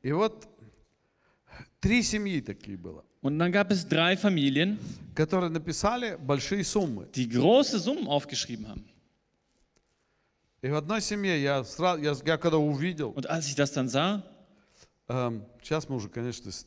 [0.03, 0.49] и вот
[1.79, 4.78] три семьи такие было, Und dann gab es drei Familien,
[5.14, 7.06] которые написали большие суммы.
[7.14, 8.84] die große Summen aufgeschrieben haben.
[10.62, 13.88] И в одной семье я, сразу, я, я когда увидел, Und als ich das dann
[13.88, 14.22] sah,
[15.08, 16.66] эм, сейчас мы уже, конечно, с-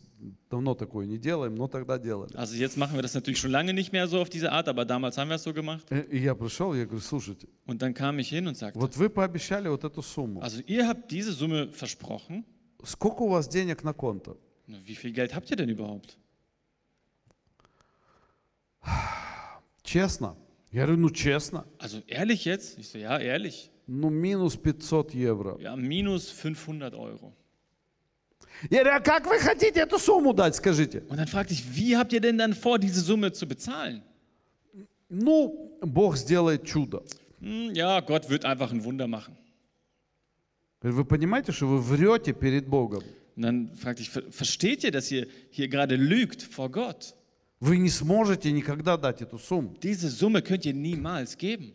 [0.50, 2.36] давно такое не делаем, но тогда делали.
[2.36, 4.84] also jetzt machen wir das natürlich schon lange nicht mehr so auf diese Art, aber
[4.86, 5.86] damals haben wir es so gemacht.
[5.92, 8.96] И, и я пришел, я говорю, слушайте, Und dann kam ich hin und sagte, вот
[8.98, 10.42] вы пообещали вот эту сумму.
[10.42, 12.44] also ihr habt diese Summe versprochen,
[12.84, 14.38] Сколько у вас денег на конто?
[14.68, 16.18] Na, wie viel Geld habt ihr denn überhaupt?
[19.84, 20.36] Честно?
[20.72, 21.66] Я говорю, ну честно.
[21.80, 22.78] Also ehrlich jetzt?
[22.80, 23.70] Ich so, ja, ehrlich.
[23.88, 25.58] Ну минус 500 евро.
[25.60, 27.34] Ja, minus 500 Euro.
[28.70, 31.04] Я говорю, а как вы хотите эту сумму дать, скажите?
[31.10, 34.02] Und dann fragte ich, wie habt ihr denn dann vor, diese Summe zu bezahlen?
[35.10, 37.04] Ну, Бог сделает чудо.
[37.42, 39.36] Hm, ja, Gott wird einfach ein Wunder machen.
[40.82, 43.04] Я говорю, Вы понимаете, что вы врете перед Богом?
[43.36, 47.16] Und dann fragte ich, ver- versteht ihr, dass ihr hier gerade lügt vor Gott?
[47.61, 49.77] Вы не сможете никогда дать эту сумму.
[49.83, 51.75] Diese Summe könnt ihr niemals geben.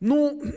[0.00, 0.52] Ну, э,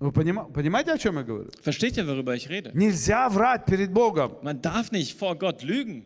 [0.00, 1.50] вы понима- понимаете, о чем я говорю?
[1.62, 2.70] Versteht ihr, worüber ich rede?
[2.74, 4.36] Нельзя врать перед Богом.
[4.42, 6.04] Man darf nicht vor Gott lügen.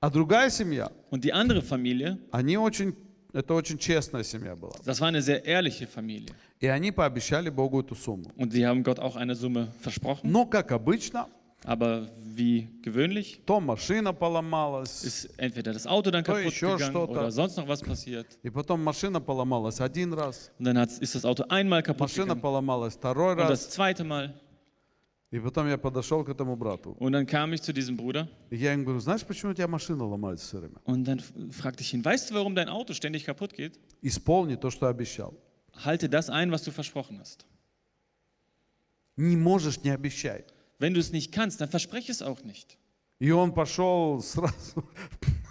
[0.00, 2.94] А другая семья, Und die andere Familie, они очень,
[3.32, 4.72] это очень честная семья была.
[4.84, 6.30] das war eine sehr ehrliche Familie.
[6.60, 8.30] И они пообещали Богу эту сумму.
[8.36, 10.30] Und sie haben Gott auch eine Summe versprochen.
[10.30, 11.28] Но, как обычно,
[11.63, 16.91] Aber wie gewöhnlich то машина поломалась, ist entweder das Auto dann То kaputt еще gegangen
[16.91, 17.11] что-то.
[17.11, 18.37] oder sonst noch was passiert.
[18.43, 22.35] и потом машина поломалась один раз, Und dann hat, ist das Auto einmal kaputt машина
[22.35, 23.49] gegangen поломалась второй und раз.
[23.49, 24.33] das zweite Mal.
[25.29, 26.95] И потом я подошел к этому брату.
[26.99, 29.67] Und dann kam ich zu diesem Bruder И я им говорю, знаешь, почему у тебя
[29.67, 30.77] машина ломается все время?
[30.85, 33.77] und dann f- fragte ich ihn, weißt du, warum dein Auto ständig kaputt geht?
[34.01, 35.33] Исполни то, что обещал.
[35.83, 37.45] Halte das ein, was du versprochen hast.
[39.17, 40.45] Не можешь, не обещай.
[40.81, 42.77] Wenn du es nicht kannst, dann verspreche es auch nicht.
[43.19, 44.83] И он пошел сразу,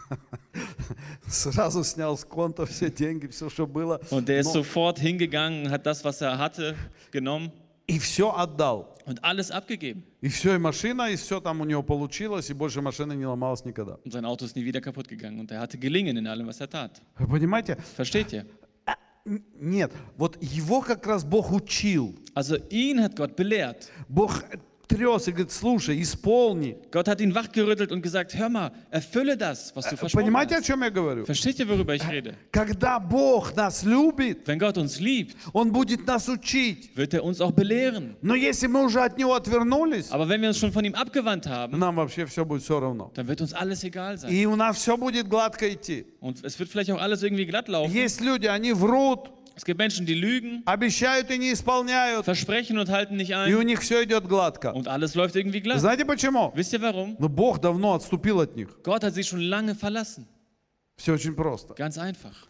[1.29, 4.01] сразу снял с конта все деньги, все, что было.
[4.11, 6.77] Und der ist Но- sofort hingegangen, hat das, was er hatte,
[7.11, 7.51] genommen
[7.89, 8.95] И все отдал.
[9.05, 10.03] und alles abgegeben.
[10.21, 13.65] И все, и машина, и все там у него получилось, и больше машина не ломалась
[13.65, 13.99] никогда.
[14.05, 16.61] Und sein Auto ist nie wieder kaputt gegangen und er hatte Gelingen in allem, was
[16.61, 17.01] er tat.
[17.19, 17.77] Вы понимаете?
[17.97, 18.47] Versteht ihr?
[19.25, 22.15] Н- Нет, вот его как раз Бог учил.
[22.35, 23.89] Also ihn hat Gott belehrt.
[24.09, 24.43] Бог
[24.96, 26.76] трес и говорит, слушай, исполни.
[26.92, 30.58] Gott hat ihn wachgerüttelt und gesagt, hör mal, erfülle das, was du versprochen Понимаете, о
[30.60, 30.66] hast.
[30.68, 31.26] чем я говорю?
[31.26, 32.36] Versteht ihr, worüber ich rede?
[32.52, 36.92] Когда Бог нас любит, Wenn Gott uns liebt, Он будет нас учить.
[36.96, 38.16] wird er uns auch belehren.
[38.22, 41.48] Но если мы уже от Него отвернулись, Aber wenn wir uns schon von ihm abgewandt
[41.48, 43.12] haben, нам вообще все будет все равно.
[43.16, 44.32] dann wird uns alles egal sein.
[44.32, 46.06] И у нас все будет gладко идти.
[46.20, 47.94] Und es wird vielleicht auch alles irgendwie glatt laufen.
[47.94, 52.91] Есть люди, они врут, Es gibt Menschen, die lügen, обещают и не исполняют, versprechen und
[52.91, 53.67] halten nicht и у ein.
[53.67, 54.73] них все идет гладко.
[54.75, 55.81] Und alles läuft irgendwie glatt.
[55.81, 56.53] Знаете почему?
[56.55, 57.17] Wisst ihr warum?
[57.19, 58.69] Ну, Бог давно отступил от них.
[58.83, 60.27] Gott hat sie schon lange verlassen.
[60.97, 61.75] Все очень просто.
[61.75, 62.47] Ganz einfach.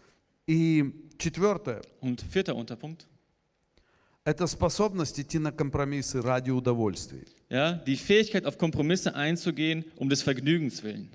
[0.48, 7.24] И четвертое Und vierter Unterpunkt. – это способность идти на компромиссы ради удовольствий.
[7.48, 11.08] Ja, die Fähigkeit, auf Kompromisse einzugehen, um des Vergnügens willen.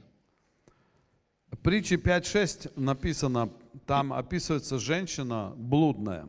[1.62, 3.49] притче 5.6 написано,
[3.86, 6.28] там описывается женщина блудная.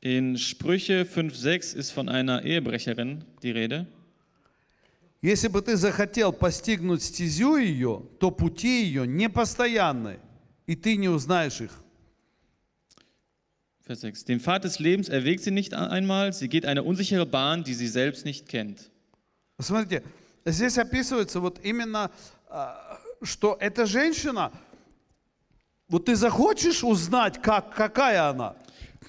[0.00, 3.86] In Sprüche 5,6 ist von einer Ehebrecherin die Rede.
[5.22, 10.18] Если бы ты захотел постигнуть стезю ее, то пути ее непостоянны,
[10.66, 11.70] и ты не узнаешь их.
[13.86, 14.24] Vers 6.
[14.26, 17.86] Den Pfad des Lebens erwägt sie nicht einmal, sie geht eine unsichere Bahn, die sie
[17.86, 18.90] selbst nicht kennt.
[19.58, 20.02] Смотрите,
[20.44, 22.10] здесь описывается вот именно,
[22.48, 24.52] а, что эта женщина,
[25.88, 28.56] вот ты захочешь узнать, как, какая она,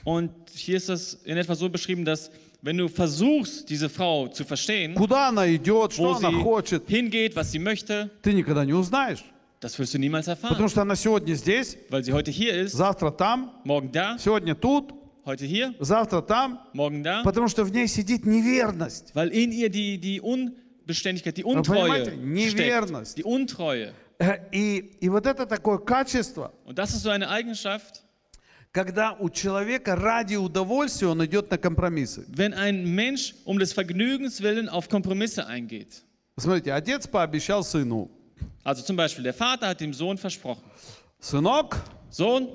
[0.04, 2.30] Und hier ist das in etwa so beschrieben, dass
[2.62, 6.88] wenn du versuchst, diese Frau zu verstehen, куда она идет, что wo она sie хочет,
[6.88, 9.24] hingeht, was sie möchte, ты никогда не узнаешь.
[9.62, 10.50] das wirst du niemals erfahren.
[10.50, 14.54] Потому что она сегодня здесь, Weil sie heute hier ist, завтра там, morgen da, сегодня
[14.54, 14.94] тут,
[15.26, 19.12] heute hier, завтра там, morgen da, потому что в ней сидит неверность.
[19.16, 23.12] weil in ihr die, die Unbeständigkeit, die понимаете, Untreue неверность.
[23.14, 23.18] steckt.
[23.18, 23.94] Die Untreue.
[24.20, 28.02] Э, И, и вот это такое качество, Und das ist so eine Eigenschaft,
[28.72, 32.26] когда у человека ради удовольствия он идет на компромиссы.
[32.28, 36.04] wenn ein Mensch um des Vergnügens willen auf Kompromisse eingeht.
[36.38, 38.10] Смотрите, отец пообещал сыну,
[38.64, 40.64] Also zum Beispiel, der Vater hat dem Sohn versprochen,
[41.20, 41.78] сынок,
[42.10, 42.50] Sohn,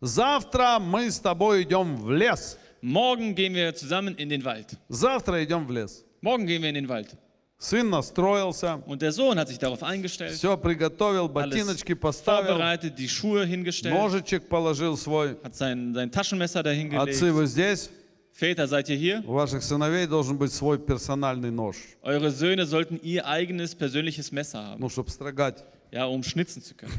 [0.00, 2.58] завтра мы с тобой идем в лес.
[2.82, 4.76] morgen gehen wir zusammen in den Wald.
[4.88, 6.04] Завтра идем в лес.
[6.20, 7.16] Morgen gehen wir in den Wald.
[7.60, 12.98] Сын настроился, Und der Sohn hat sich darauf eingestellt, все приготовил, alles ботиночки поставил, vorbereitet,
[12.98, 15.38] die Schuhe hingestellt, ножичек положил свой.
[15.42, 17.34] hat sein, sein Taschenmesser dahin Отцы, gelegt.
[17.34, 17.90] вы здесь?
[18.32, 19.22] Väter, seid ihr hier?
[19.26, 24.62] У ваших сыновей должен быть свой персональный нож, Eure Söhne sollten ihr eigenes persönliches Messer
[24.62, 25.64] haben, ну, чтобы строгать.
[25.90, 26.92] ja, um schnitzen zu können.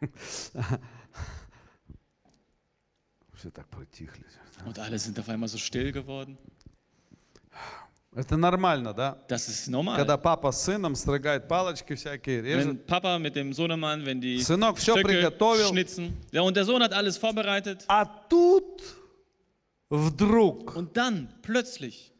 [3.35, 4.23] Все так притихли.
[4.65, 6.37] Und alle sind auf einmal so still geworden.
[8.16, 9.18] Это нормально, да?
[9.28, 9.96] Das ist normal.
[9.96, 12.66] Когда папа с сыном строгает палочки всякие, режет.
[12.66, 15.68] Wenn Papa mit dem Sohnemann, wenn die Сынок все Stöcke приготовил.
[15.68, 16.16] schnitzen.
[16.32, 17.84] Ja, und der Sohn hat alles vorbereitet.
[17.86, 18.82] А тут
[19.90, 22.12] вдруг Und dann plötzlich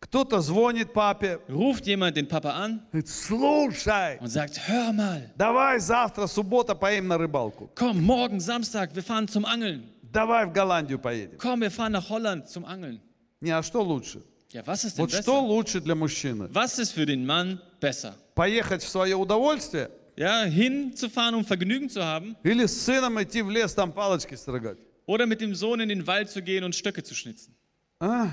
[0.00, 5.80] кто-то звонит папе, ruft jemand den Papa an говорит, слушай, und sagt, hör mal, давай
[5.80, 7.70] завтра, суббота, поедем на рыбалку.
[7.74, 9.88] komm, morgen Samstag, wir fahren zum Angeln.
[10.02, 11.38] Давай в Голландию поедем.
[11.38, 13.00] Komm, wir fahren nach Holland zum Angeln.
[13.40, 14.22] Не, а что лучше?
[14.52, 15.46] Ja, was ist denn Вот что besser?
[15.46, 16.48] лучше для мужчины?
[16.52, 18.14] Was ist für den Mann besser?
[18.34, 23.50] Поехать в свое удовольствие Ja, hinzufahren, um Vergnügen zu haben или с сыном идти в
[23.50, 24.78] лес, там палочки строгать?
[25.06, 27.54] oder mit dem Sohn in den Wald zu gehen und Stöcke zu schnitzen?
[27.98, 28.28] А?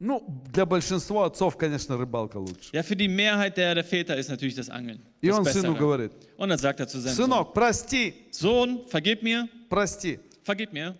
[0.00, 2.70] Ну, для большинства отцов, конечно, рыбалка лучше.
[2.72, 5.00] Ja, für die Mehrheit der, der Väter ist natürlich das Angeln.
[5.20, 5.78] И Das он сыну Bessere.
[5.78, 10.18] говорит, Und dann sagt er zu seinem Sohn, сынок, прости, Sohn, vergib mir, прости.
[10.42, 10.94] vergib mir.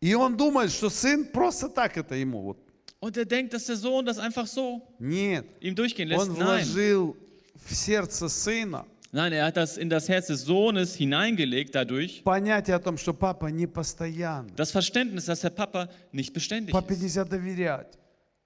[0.00, 2.42] И он думает, что сын просто так это ему.
[2.42, 2.58] Вот.
[2.99, 6.21] Und er denkt, dass der Sohn das einfach so Нет, ihm durchgehen lässt.
[6.29, 6.63] он Nein.
[6.65, 7.15] вложил
[7.55, 12.21] в сердце сына Nein, er hat das in das Herz des Sohnes hineingelegt dadurch.
[12.23, 14.51] понятие о том, что папа не постоянный.
[14.57, 17.01] Das Verständnis, dass der Papa nicht beständig Папе ist.
[17.01, 17.97] нельзя доверять.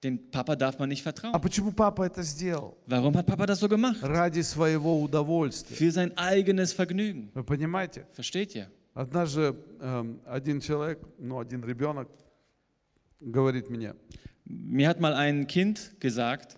[0.02, 1.40] Dem Papa darf man nicht А vertrauen.
[1.40, 2.76] почему папа это сделал?
[2.86, 3.98] Warum hat Papa das so gemacht?
[4.02, 5.74] Ради своего удовольствия.
[5.74, 7.30] Für sein eigenes Vergnügen.
[7.34, 8.06] Вы понимаете?
[8.12, 8.68] Versteht ihr?
[8.94, 12.08] Однажды эм, один человек, ну один ребенок,
[13.20, 13.94] говорит мне,
[14.44, 16.56] Mir hat mal ein Kind gesagt,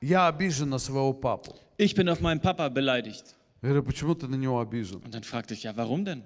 [0.00, 1.54] я обижен на своего папу.
[1.76, 3.34] ich bin auf meinen Papa beleidigt.
[3.62, 5.00] Я говорю, почему ты на него обижен?
[5.02, 6.22] Und dann fragte ich, ja, warum denn?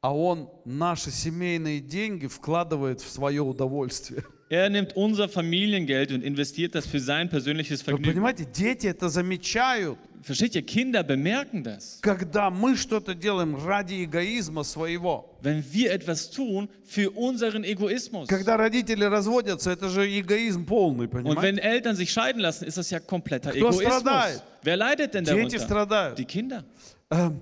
[0.00, 4.24] А он наши семейные деньги вкладывает в свое удовольствие.
[4.50, 8.12] Er nimmt unser Familiengeld und investiert das für sein persönliches Вы Vergnügen.
[8.12, 10.62] понимаете, дети это замечают, Versteht ihr?
[10.62, 11.98] Kinder bemerken das.
[12.00, 15.36] когда мы что-то делаем ради эгоизма своего.
[15.42, 18.26] Wenn wir etwas tun für unseren Egoismus.
[18.28, 21.42] Когда родители разводятся, это же эгоизм полный, Und понимаете?
[21.42, 23.84] wenn Eltern sich scheiden lassen, ist das ja kompletter Кто Egoismus.
[23.84, 24.42] страдает?
[24.62, 25.58] Wer leidet denn Дети darunter?
[25.58, 26.18] страдают.
[26.18, 26.64] Die Kinder.
[27.10, 27.40] Эм,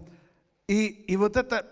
[0.68, 1.64] И, и вот это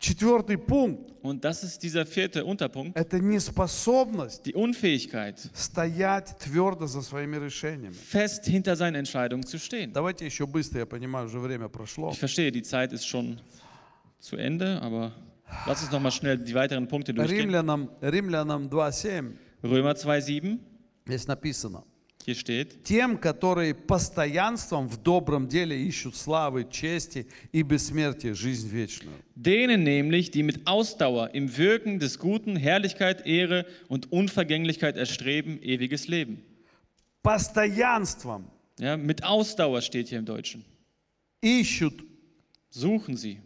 [0.00, 2.96] четвертый пункт, Und das ist dieser vierte Unterpunkt.
[2.96, 7.94] это неспособность Die Unfähigkeit, стоять твердо за своими решениями.
[7.94, 9.92] fest hinter seinen Entscheidungen zu stehen.
[9.92, 12.10] Давайте еще быстро, я понимаю, уже время прошло.
[12.12, 13.40] Ich verstehe, die Zeit ist schon
[14.18, 15.12] zu Ende, aber
[15.66, 17.40] lass uns nochmal schnell die weiteren Punkte durchgehen.
[17.42, 19.32] Римлянам, Римлянам 2.7
[19.64, 20.58] Römer 2,7,
[21.06, 21.84] здесь написано.
[22.24, 29.16] hier steht, Тем, которые постоянством в добром деле ищут славы, чести и бессмертия, жизнь вечную.
[29.36, 36.08] denen nämlich, die mit Ausdauer im Wirken des Guten Herrlichkeit, Ehre und Unvergänglichkeit erstreben, ewiges
[36.08, 36.42] Leben.
[37.22, 40.64] Постоянством Ja, mit Ausdauer steht hier im Deutschen.
[41.40, 42.04] ищут
[42.70, 43.38] Suchen sie.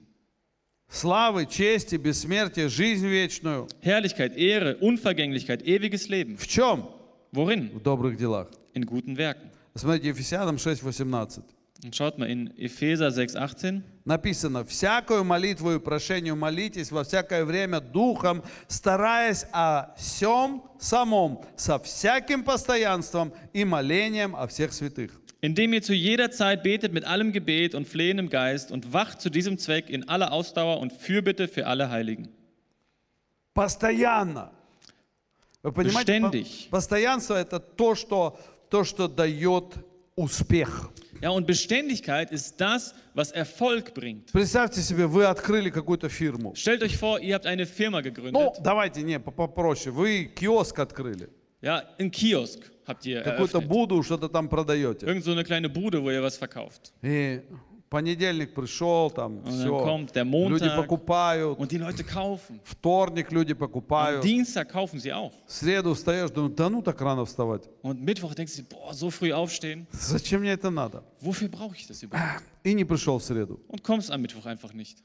[0.88, 3.68] славы, чести, бессмертия, жизнь вечную.
[3.80, 6.36] Herrlichkeit, Ehre, Unvergänglichkeit, ewiges Leben.
[6.36, 6.88] В чем?
[7.32, 7.70] Worin?
[7.72, 8.50] В добрых делах.
[8.74, 9.50] In guten Werken.
[9.74, 11.42] Смотрите, Ефесянам 6.18.
[11.82, 13.80] Und schaut mal in Epheser 6,18.
[14.04, 21.78] Написано, всякую молитву и прошению молитесь во всякое время духом, стараясь о всем самом, со
[21.78, 25.10] всяким постоянством и молением о всех святых.
[25.40, 29.22] Indem ihr zu jeder Zeit betet mit allem Gebet und Flehen im Geist und wacht
[29.22, 32.28] zu diesem Zweck in aller Ausdauer und Fürbitte für alle Heiligen.
[33.54, 34.50] Постоянно.
[35.62, 36.68] Вы понимаете, по- Beständig.
[36.70, 38.38] постоянство это то, что,
[38.69, 39.75] то, что дает
[40.15, 40.89] успех.
[41.21, 44.31] Ja, und Beständigkeit ist das, was Erfolg bringt.
[44.31, 46.53] Представьте себе, вы открыли какую-то фирму.
[46.55, 48.33] Stellt euch vor, ihr habt eine Firma gegründet.
[48.33, 49.91] Ну, давайте, не, по- попроще.
[49.91, 51.29] Вы киоск открыли.
[51.61, 55.05] Ja, ein Kiosk habt ihr Какую-то буду, что-то там продаете.
[55.07, 56.91] Irgend so eine kleine Bude, wo ihr was verkauft.
[57.01, 57.41] И
[57.89, 59.69] понедельник пришел, там Und все.
[59.83, 61.59] kommt der Люди Montag покупают.
[61.59, 62.59] und die Leute kaufen.
[62.63, 64.23] Вторник люди Am покупают.
[64.23, 65.31] Dienstag kaufen sie auch.
[65.45, 67.69] В среду встаешь, думаю, да ну так рано вставать.
[67.81, 69.87] Und Mittwoch denkst du, boah, so früh aufstehen.
[69.91, 71.03] Зачем мне это надо?
[71.21, 72.43] Wofür brauche ich das überhaupt?
[72.63, 73.59] И не пришел в среду.
[73.67, 74.97] Und kommst am Mittwoch einfach nicht.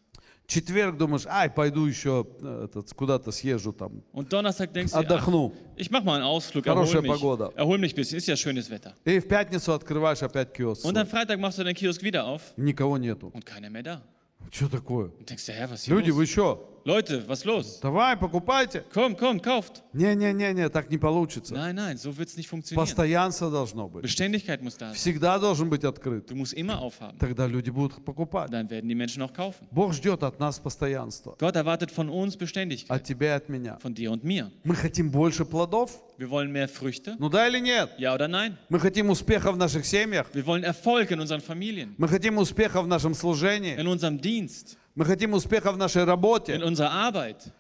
[0.50, 5.52] Четверг думаешь, ай, пойду еще э, этот, куда-то съезжу там, Und Donnerstag denkst du, отдохну.
[5.76, 7.52] ich mach mal einen Ausflug, Хорошая erhol mich, погода.
[7.54, 8.92] erhol mich ein bisschen, ist ja schönes Wetter.
[9.04, 10.84] И в пятницу открываешь опять киоск.
[10.84, 13.30] Und am Freitag machst du deinen Kiosk wieder auf Никого нету.
[13.32, 14.02] und keiner mehr da.
[14.50, 15.10] Что такое?
[15.16, 16.79] Und denkst du, hä, was hier Люди, вы что?
[16.84, 17.78] Leute, was los?
[17.82, 18.84] Давай, покупайте.
[18.94, 19.82] Komm, komm, kauft.
[19.92, 21.54] Не-не-не-не, так не получится.
[21.54, 22.76] Nein, nein, so wird es nicht funktionieren.
[22.86, 24.02] Постоянство должно быть.
[24.02, 24.94] Beständigkeit muss da sein.
[24.94, 26.30] Всегда должен быть открыт.
[26.30, 27.18] Du musst immer aufhaben.
[27.18, 28.50] Тогда люди будут покупать.
[28.50, 29.66] Dann werden die Menschen auch kaufen.
[29.70, 31.36] Бог ждет от нас постоянства.
[31.38, 33.78] Gott erwartet von uns От Beständigkeit, тебя и от меня.
[33.80, 34.50] von dir und mir.
[34.64, 35.90] Мы хотим больше плодов?
[36.18, 37.90] Wir wollen mehr Früchte, Ну да или нет?
[37.98, 38.56] ja oder nein?
[38.70, 40.28] Мы хотим успеха в наших семьях.
[40.34, 43.74] Wir wollen Erfolg in unseren Familien, Мы хотим успеха в нашем служении.
[43.76, 46.56] in unserem Dienst, Мы хотим успеха в нашей in работе.
[46.58, 47.50] unserer Arbeit.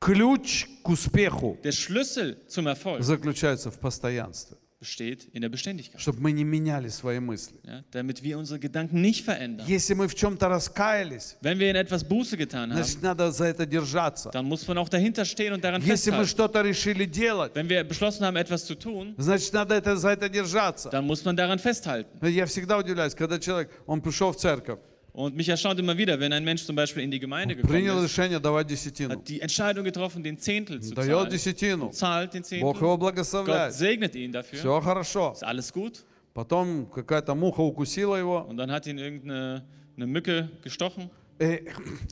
[0.00, 4.56] Ключ к успеху Der Schlüssel zum Erfolg заключается в постоянстве.
[4.80, 7.60] besteht in der Beständigkeit, Чтобы мы не меняли свои мысли.
[7.62, 7.84] ja?
[7.92, 9.64] damit wir unsere Gedanken nicht verändern.
[9.68, 13.44] Если мы в чем-то раскаялись, Wenn wir in etwas Buße getan haben, значит надо за
[13.44, 14.30] это держаться.
[14.32, 17.84] dann muss man auch dahinter stehen und daran Если мы что-то решили делать, Wenn wir
[17.84, 20.90] beschlossen haben, etwas zu tun, значит надо это, за это держаться.
[20.90, 22.18] dann muss man daran festhalten.
[22.26, 24.80] Я всегда удивляюсь, когда человек, он пришел в церковь,
[25.13, 27.97] Und mich erstaunt immer wieder, wenn ein Mensch zum Beispiel in die Gemeinde gekommen принял
[27.97, 29.11] ist, решение давать десятину.
[29.11, 31.29] hat die Entscheidung getroffen, den Zehntel zu Дает zahlen.
[31.29, 31.89] десятину.
[31.91, 32.67] Zahlt den Бог Zehntel.
[32.67, 33.73] его Gott благословляет.
[33.73, 34.57] segnet ihn dafür.
[34.57, 35.33] Все хорошо.
[35.33, 36.03] Ist alles gut.
[36.33, 39.63] Потом какая-то муха укусила его, Und dann hat ihn irgendeine
[39.95, 41.11] eine Mücke gestochen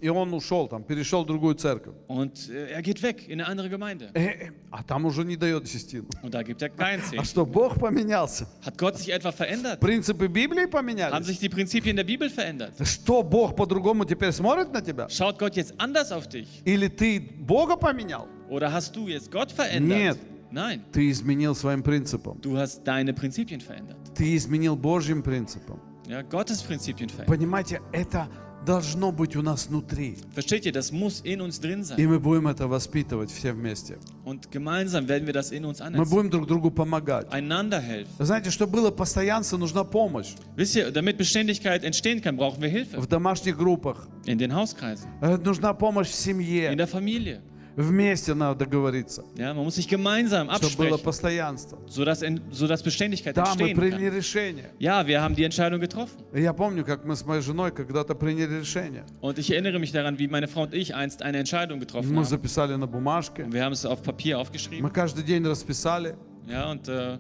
[0.01, 1.95] И, он ушел там, перешел в другую церковь.
[2.09, 4.11] und äh, er geht weg in eine andere Gemeinde.
[4.15, 6.07] Э, А там уже не дает десятину.
[6.23, 8.47] Und da gibt er keinen А что, Бог поменялся?
[8.65, 9.81] Hat Gott sich etwa verändert?
[9.81, 11.27] Принципы Библии Haben поменялись?
[11.27, 12.75] sich die Prinzipien der Bibel verändert?
[12.87, 15.09] Что, Бог по-другому теперь смотрит на тебя?
[15.09, 16.47] Schaut Gott jetzt anders auf dich?
[16.65, 18.29] Или ты Бога поменял?
[18.49, 19.99] Oder hast du jetzt Gott verändert?
[19.99, 20.19] Нет.
[20.53, 22.41] Nein, Ты изменил своим принципам.
[22.41, 23.97] du hast deine Prinzipien verändert.
[24.15, 25.81] Ты изменил Божьим принципам.
[26.07, 27.27] Ja, Gottes Prinzipien verändert.
[27.27, 28.29] Понимаете, это
[28.67, 30.19] должно быть у нас внутри.
[30.35, 32.07] Versteht ihr, das muss in uns drin И sein.
[32.09, 33.97] мы будем это воспитывать все вместе.
[34.25, 37.27] Und gemeinsam werden wir das in uns Мы будем друг другу помогать.
[37.33, 38.09] Einander helfen.
[38.19, 42.69] Вы знаете, чтобы было постоянство, нужна помощь Wisst ihr, damit Beständigkeit entstehen kann, brauchen wir
[42.69, 43.01] Hilfe.
[43.01, 44.09] в домашних группах.
[44.27, 46.75] In den Hauskreisen, Э, Нужна помощь в in семье.
[46.75, 47.41] der Familie.
[47.78, 51.78] Вместе надо договориться, Ja, man muss sich gemeinsam чтобы было absprechen, постоянство.
[51.88, 54.14] sodass, en- sodass Beständigkeit Да, мы entstehen приняли kann.
[54.18, 54.70] решение.
[54.78, 56.22] Ja, wir haben die Entscheidung getroffen.
[56.34, 59.06] И Я помню, как мы с моей женой когда-то приняли решение.
[59.22, 62.24] Und ich erinnere mich daran, wie meine Frau und ich einst eine Entscheidung getroffen Мы
[62.24, 62.26] haben.
[62.26, 63.44] записали на бумажке.
[63.46, 64.82] Und wir haben es auf Papier aufgeschrieben.
[64.84, 66.16] Мы каждый день расписали,
[66.50, 67.20] Ja, und äh,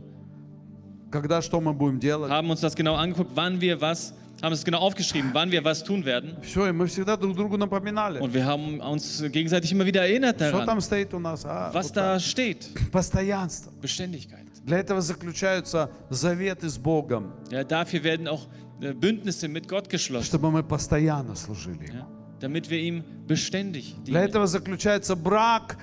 [1.09, 2.29] когда что мы будем делать.
[2.29, 5.83] haben uns das genau angeguckt, wann wir was, haben es genau aufgeschrieben, wann wir was
[5.83, 6.35] tun werden.
[6.41, 8.19] Все, и мы всегда друг другу напоминали.
[8.19, 11.45] Und wir haben uns gegenseitig immer wieder erinnert Что daran, там стоит у нас?
[11.45, 12.21] А, was вот da так.
[12.21, 12.67] steht.
[12.91, 13.71] Постоянство.
[13.81, 14.45] Beständigkeit.
[14.65, 18.47] Для этого заключаются заветы с Богом, Ja, dafür werden auch
[18.81, 21.97] äh, Bündnisse mit Gott geschlossen, чтобы мы постоянно служили Ему.
[21.99, 22.07] ja,
[22.39, 24.29] damit wir ihm beständig Для dienen.
[24.29, 25.77] этого заключается брак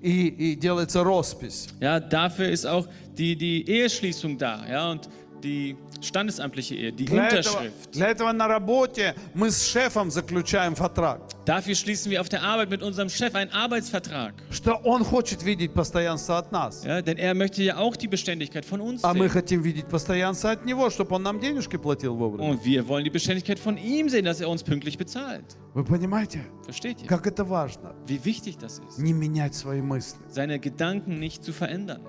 [0.00, 1.68] и, и делается роспись.
[1.80, 5.08] Ja, dafür ist auch die, die Eheschließung da, ja, und
[5.42, 7.90] die standesamtliche Ehe, die Для этого, Unterschrift.
[7.92, 12.70] для этого на работе мы с шефом заключаем фатрак, Dafür schließen wir auf der Arbeit
[12.70, 14.34] mit unserem Chef einen Arbeitsvertrag.
[14.50, 16.84] что он хочет видеть постоянство от нас.
[16.84, 19.30] Ja, denn er möchte ja auch die Beständigkeit von uns А мы sehen.
[19.30, 22.48] хотим видеть постоянство от него, чтобы он нам денежки платил вовремя.
[22.50, 25.56] Und wir wollen die Beständigkeit von ihm sehen, dass er uns pünktlich bezahlt.
[25.74, 27.08] Вы понимаете, Versteht ihr?
[27.08, 27.94] как это важно?
[28.06, 30.18] Wie wichtig das ist, Не менять свои мысли.
[30.28, 32.02] seine Gedanken nicht zu verändern.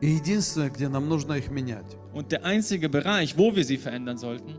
[0.00, 4.16] И единственное, где нам нужно их менять, Und der einzige Bereich, wo wir sie verändern
[4.18, 4.56] sollten,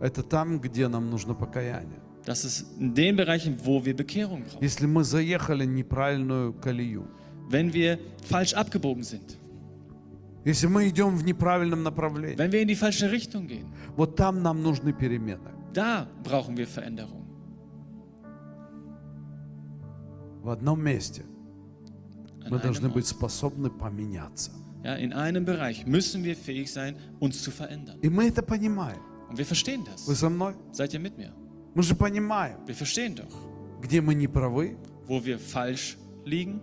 [0.00, 2.00] это там, где нам нужно покаяние.
[2.26, 4.60] das ist in den Bereichen, wo wir Bekehrung brauchen.
[4.62, 7.06] Если мы заехали неправильную колею,
[7.50, 9.38] Wenn wir falsch abgebogen sind.
[10.44, 13.66] Если мы идем в неправильном направлении, Wenn wir in die falsche Richtung gehen,
[13.96, 15.50] вот там нам нужны перемены.
[15.72, 17.22] da brauchen wir Veränderung.
[20.42, 21.24] В одном месте
[22.49, 23.17] мы должны einem быть Ort.
[23.17, 24.51] способны поменяться.
[24.83, 27.99] Ja, in einem Bereich müssen wir fähig sein, uns zu verändern.
[28.01, 28.99] И мы это понимаем.
[29.29, 30.19] Und wir verstehen Вы das.
[30.19, 30.55] со мной?
[30.71, 31.31] Seid ihr mit mir?
[31.75, 33.33] Мы же понимаем, Wir verstehen doch,
[33.81, 34.77] где мы не правы,
[35.07, 36.61] wo wir falsch liegen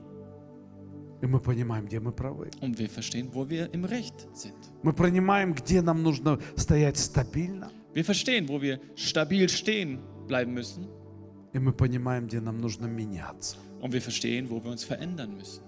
[1.22, 2.50] и мы понимаем, где мы правы.
[2.60, 4.54] und wir verstehen, wo wir im Recht sind.
[4.82, 10.86] Мы понимаем, где нам нужно стоять стабильно, Wir verstehen, wo wir stabil stehen bleiben müssen
[11.52, 13.56] и мы понимаем, где нам нужно меняться.
[13.80, 15.62] und wir verstehen, wo wir uns verändern müssen.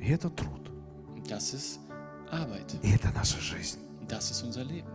[0.00, 0.70] И это труд,
[1.14, 1.78] Und das ist
[2.30, 2.74] Arbeit.
[2.82, 4.88] и это наша жизнь, Und das ist unser Leben.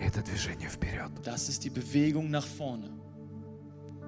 [0.00, 1.10] и это движение вперед.
[1.24, 2.90] Das ist die Bewegung nach vorne.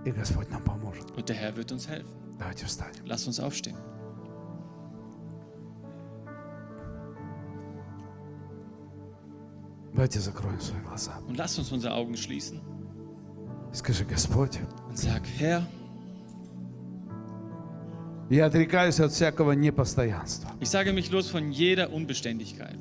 [0.05, 1.11] И Господь нам поможет.
[1.13, 2.13] Und der Herr wird uns helfen.
[2.39, 3.05] Давайте встанем.
[3.07, 3.77] Lasst uns aufstehen.
[9.93, 11.13] Давайте закроем свои глаза.
[11.27, 12.61] Und lasst uns unsere Augen schließen
[13.73, 14.59] Скажи, Господь,
[14.89, 15.65] und sag, Herr,
[18.31, 20.51] я отрекаюсь от всякого непостоянства.
[20.61, 22.79] ich sage mich los von jeder Unbeständigkeit.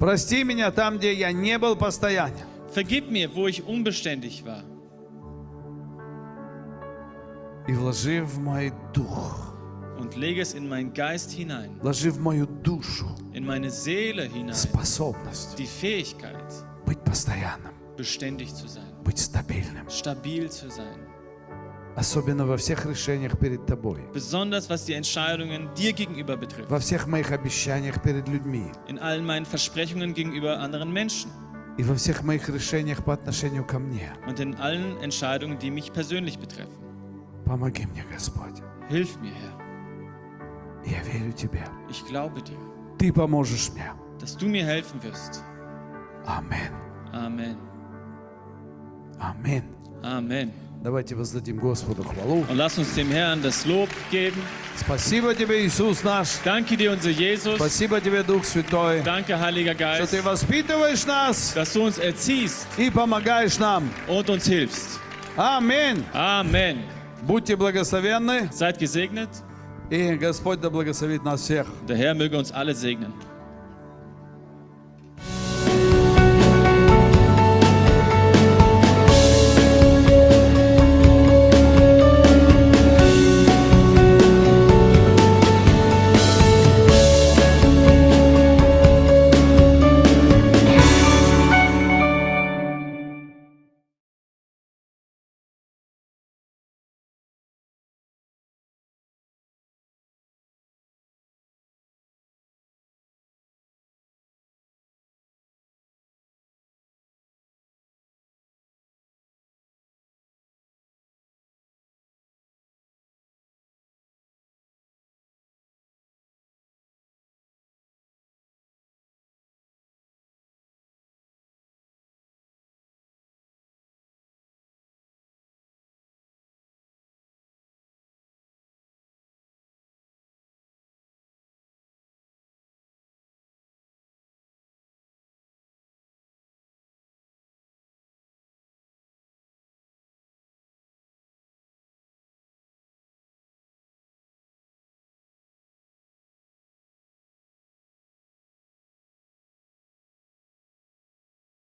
[0.00, 2.46] Прости меня там, где я не был постоянен.
[2.74, 4.62] Vergib mir, wo ich unbeständig war.
[7.66, 9.50] И вложи в мой дух,
[9.98, 14.52] Und lege es in meinen Geist hinein, вложи в мою душу in meine Seele hinein,
[14.54, 16.52] способность die Fähigkeit,
[16.84, 19.88] быть постоянным, beständig zu sein, быть стабильным.
[19.88, 20.98] stabil zu sein.
[21.96, 24.00] Особенно во всех решениях перед тобой.
[24.12, 26.68] Besonders was die Entscheidungen dir gegenüber betrifft.
[26.68, 28.66] Во всех моих обещаниях перед людьми.
[28.88, 31.30] In allen meinen Versprechungen gegenüber anderen Menschen.
[31.78, 34.12] И во всех моих решениях по отношению ко мне.
[34.26, 36.72] Und in allen Entscheidungen, die mich persönlich betreffen.
[37.44, 38.60] Помоги мне, Господь.
[38.88, 39.54] Hilf mir, Herr.
[40.86, 41.62] Я верю Тебе.
[41.88, 42.58] Ich glaube dir,
[42.98, 43.92] Ты поможешь мне.
[44.20, 45.42] dass du mir helfen wirst.
[46.26, 46.72] Амин.
[47.12, 47.56] Amen.
[49.18, 49.62] Амин.
[50.02, 50.52] Amen.
[50.82, 52.44] Давайте воздадим Господу хвалу.
[52.50, 54.36] Und lass uns dem Herrn das Lob geben.
[54.76, 56.28] Спасибо Тебе, Иисус наш.
[56.44, 57.56] Danke dir, unser Jesus.
[57.56, 62.66] Спасибо Тебе, Дух Святой, Danke, Heiliger что Geist, Ты воспитываешь нас dass du uns erziehst
[62.76, 63.88] и помогаешь нам.
[64.08, 65.00] und uns hilfst.
[65.36, 66.04] Аминь.
[66.12, 66.80] Amen.
[67.22, 69.30] Будьте благословенны, Seid gesegnet.
[69.90, 71.66] и Господь да благословит нас всех.
[71.88, 73.12] Der Herr möge uns alle segnen.